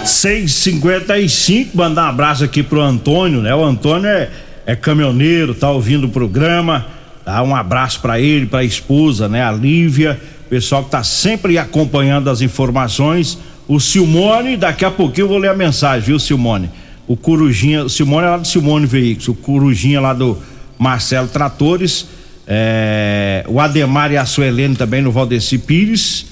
655, 0.05 1.75
mandar 1.75 2.05
um 2.05 2.09
abraço 2.09 2.43
aqui 2.43 2.61
pro 2.61 2.79
Antônio, 2.79 3.41
né? 3.41 3.53
O 3.55 3.63
Antônio 3.63 4.07
é 4.07 4.29
é 4.65 4.75
caminhoneiro, 4.75 5.54
tá 5.54 5.69
ouvindo 5.69 6.08
o 6.08 6.10
programa. 6.10 6.88
Dá 7.25 7.41
um 7.41 7.56
abraço 7.56 8.01
para 8.01 8.19
ele, 8.19 8.45
para 8.45 8.60
a 8.60 8.63
esposa, 8.63 9.28
né, 9.28 9.43
a 9.43 9.51
Lívia, 9.51 10.19
pessoal 10.49 10.84
que 10.84 10.91
tá 10.91 11.04
sempre 11.04 11.58
acompanhando 11.58 12.30
as 12.30 12.41
informações. 12.41 13.38
O 13.67 13.80
Silmone, 13.80 14.56
daqui 14.56 14.86
a 14.86 14.91
pouquinho 14.91 15.25
eu 15.25 15.30
vou 15.30 15.38
ler 15.38 15.49
a 15.49 15.56
mensagem, 15.56 16.06
viu, 16.06 16.19
Silmone? 16.19 16.69
O 17.08 17.17
Corujinha, 17.17 17.84
o 17.84 17.89
Silmone 17.89 18.28
é 18.28 18.30
lá 18.30 18.38
do 18.38 18.47
Silmone 18.47 18.86
Veículos, 18.86 19.28
o 19.28 19.34
Corujinha 19.34 19.99
lá 19.99 20.13
do 20.13 20.38
Marcelo 20.78 21.28
Tratores, 21.28 22.08
é, 22.47 23.43
o 23.47 23.60
Ademar 23.60 24.12
e 24.12 24.17
a 24.17 24.25
Suelene 24.25 24.75
também 24.75 25.01
no 25.01 25.12
Valdeci 25.12 25.58
Pires, 25.58 26.28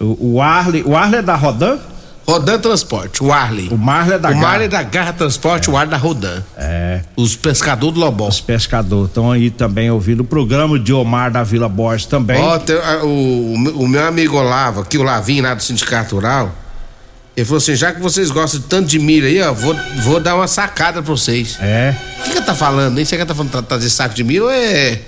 o, 0.00 0.34
o 0.34 0.42
Arley, 0.42 0.82
o 0.84 0.96
Arley 0.96 1.20
é 1.20 1.22
da 1.22 1.36
Rodan? 1.36 1.78
Rodan 2.26 2.58
Transporte, 2.58 3.22
o 3.22 3.32
Arley. 3.32 3.68
O 3.70 3.76
Marley 3.76 4.14
é 4.14 4.18
da 4.18 4.28
o 4.28 4.32
Garra. 4.32 4.42
O 4.42 4.48
Marley 4.48 4.66
é 4.66 4.68
da 4.68 4.82
Garra 4.82 5.12
Transporte, 5.12 5.68
é. 5.68 5.72
o 5.72 5.76
Arley 5.76 5.90
da 5.90 5.96
Rodan. 5.96 6.42
É. 6.56 7.00
Os 7.16 7.36
pescadores 7.36 7.94
do 7.94 8.00
Lobão. 8.00 8.28
Os 8.28 8.40
pescadores 8.40 9.08
estão 9.08 9.30
aí 9.30 9.50
também 9.50 9.90
ouvindo 9.90 10.20
o 10.20 10.24
programa 10.24 10.78
de 10.78 10.92
Omar 10.92 11.30
da 11.30 11.42
Vila 11.42 11.68
Borges 11.68 12.06
também. 12.06 12.40
Ó, 12.40 12.58
oh, 13.02 13.06
o, 13.06 13.82
o, 13.82 13.88
meu 13.88 14.06
amigo 14.06 14.36
Olavo, 14.36 14.80
aqui 14.80 14.98
o 14.98 15.02
Lavinho 15.02 15.42
lá 15.42 15.54
do 15.54 15.62
Sindicato 15.62 16.14
Rural, 16.14 16.52
ele 17.36 17.44
falou 17.44 17.58
assim: 17.58 17.74
já 17.74 17.92
que 17.92 18.00
vocês 18.00 18.30
gostam 18.30 18.60
de 18.60 18.66
tanto 18.66 18.88
de 18.88 18.98
milho 18.98 19.26
aí, 19.26 19.42
ó, 19.42 19.52
vou, 19.52 19.76
vou 20.02 20.20
dar 20.20 20.36
uma 20.36 20.46
sacada 20.46 21.02
pra 21.02 21.12
vocês. 21.12 21.58
É. 21.60 21.94
O 22.20 22.22
que, 22.24 22.30
que 22.34 22.42
tá 22.42 22.54
falando, 22.54 22.98
hein? 22.98 23.04
Você 23.04 23.16
que 23.16 23.24
tá 23.24 23.34
falando 23.34 23.62
trazer 23.62 23.90
saco 23.90 24.14
de 24.14 24.22
milho 24.22 24.44
ou 24.44 24.50
é 24.50 25.00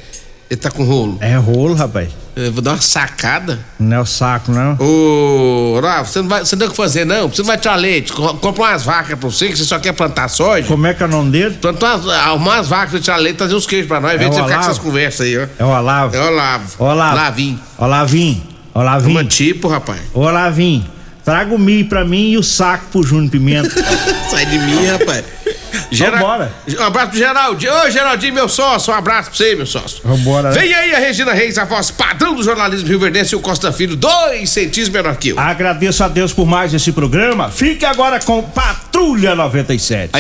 Ele 0.51 0.61
tá 0.61 0.71
com 0.71 0.85
rolo. 0.85 1.19
É 1.21 1.35
rolo, 1.37 1.75
rapaz. 1.75 2.09
Eu 2.37 2.53
vou 2.53 2.61
dar 2.61 2.73
uma 2.73 2.81
sacada. 2.81 3.59
Não 3.79 3.97
é 3.97 4.01
o 4.01 4.07
saco, 4.07 4.51
não. 4.53 4.77
Ô, 4.81 5.81
Rafa, 5.81 6.05
você 6.11 6.21
não, 6.21 6.29
vai, 6.29 6.45
você 6.45 6.55
não 6.57 6.61
tem 6.61 6.69
o 6.69 6.71
que 6.73 6.77
fazer, 6.77 7.05
não. 7.07 7.29
Você 7.29 7.43
não 7.43 7.47
vai 7.47 7.57
tirar 7.59 7.77
leite. 7.77 8.13
Co- 8.13 8.35
Compra 8.35 8.63
umas 8.65 8.83
vacas 8.83 9.19
pra 9.19 9.31
você, 9.31 9.49
que 9.49 9.57
você 9.57 9.65
só 9.65 9.79
quer 9.79 9.93
plantar 9.93 10.29
soja. 10.29 10.67
Como 10.67 10.87
é 10.87 10.93
que 10.95 11.03
é 11.03 11.07
o 11.07 11.09
nome 11.09 11.31
dele? 11.31 11.57
Planta 11.61 11.87
umas, 11.95 12.09
arrumar 12.09 12.55
umas 12.57 12.69
vacas 12.69 13.01
tirar 13.01 13.17
leite 13.17 13.37
trazer 13.37 13.55
uns 13.55 13.67
queijos 13.67 13.87
pra 13.89 14.01
nós. 14.01 14.15
Em 14.15 14.19
vez 14.19 14.31
É 14.31 14.31
de 14.31 14.37
você 14.37 14.43
ficar 14.45 14.57
com 14.57 14.65
essas 14.65 14.79
conversas 14.79 15.27
aí, 15.27 15.39
ó. 15.39 15.47
É 15.59 15.65
o 15.65 15.69
Olavo. 15.69 16.17
É 16.17 16.21
o 16.21 16.27
Olavo. 16.27 16.85
Olavo. 16.85 17.17
Lavim. 17.17 17.59
Olavinho. 17.79 18.43
Olavinho. 18.75 19.09
Toma 19.19 19.25
tipo, 19.25 19.69
rapaz. 19.69 20.01
Olavinho. 20.13 20.85
Traga 21.25 21.55
o 21.55 21.59
milho 21.59 21.89
pra 21.89 22.05
mim 22.05 22.33
e 22.33 22.37
o 22.37 22.43
saco 22.43 22.85
pro 22.93 23.03
Júnior 23.03 23.31
Pimenta. 23.31 23.71
Sai 24.31 24.45
de 24.47 24.59
mim, 24.59 24.85
rapaz. 24.87 25.25
Vambora. 25.93 26.53
Um 26.79 26.83
abraço 26.83 27.09
pro 27.11 27.19
Geraldinho. 27.19 27.73
Ô, 27.73 27.91
Geraldinho, 27.91 28.35
meu 28.35 28.49
sócio. 28.49 28.93
Um 28.93 28.97
abraço 28.97 29.31
pra 29.31 29.37
você, 29.39 29.55
meu 29.55 29.67
sócio. 29.67 30.01
Vambora. 30.05 30.51
né? 30.51 30.59
Vem 30.59 30.75
aí 30.75 30.95
a 30.95 30.99
Regina 30.99 31.33
Reis, 31.33 31.59
a 31.59 31.65
voz 31.65 31.91
padrão 31.91 32.35
do 32.35 32.43
jornalismo 32.43 32.89
rio 32.89 32.99
verdense 32.99 33.35
e 33.35 33.37
o 33.37 33.41
Costa 33.41 33.73
Filho, 33.73 33.97
dois 33.97 34.51
centímetros 34.51 34.89
menor 34.89 35.17
que 35.17 35.31
eu. 35.31 35.39
Agradeço 35.39 36.03
a 36.05 36.09
Deus 36.09 36.33
por 36.33 36.47
mais 36.47 36.73
esse 36.75 36.93
programa. 36.93 37.51
Fique 37.51 37.85
agora 37.85 38.19
com 38.21 38.43
Patrulha 38.43 39.35
97. 39.35 40.11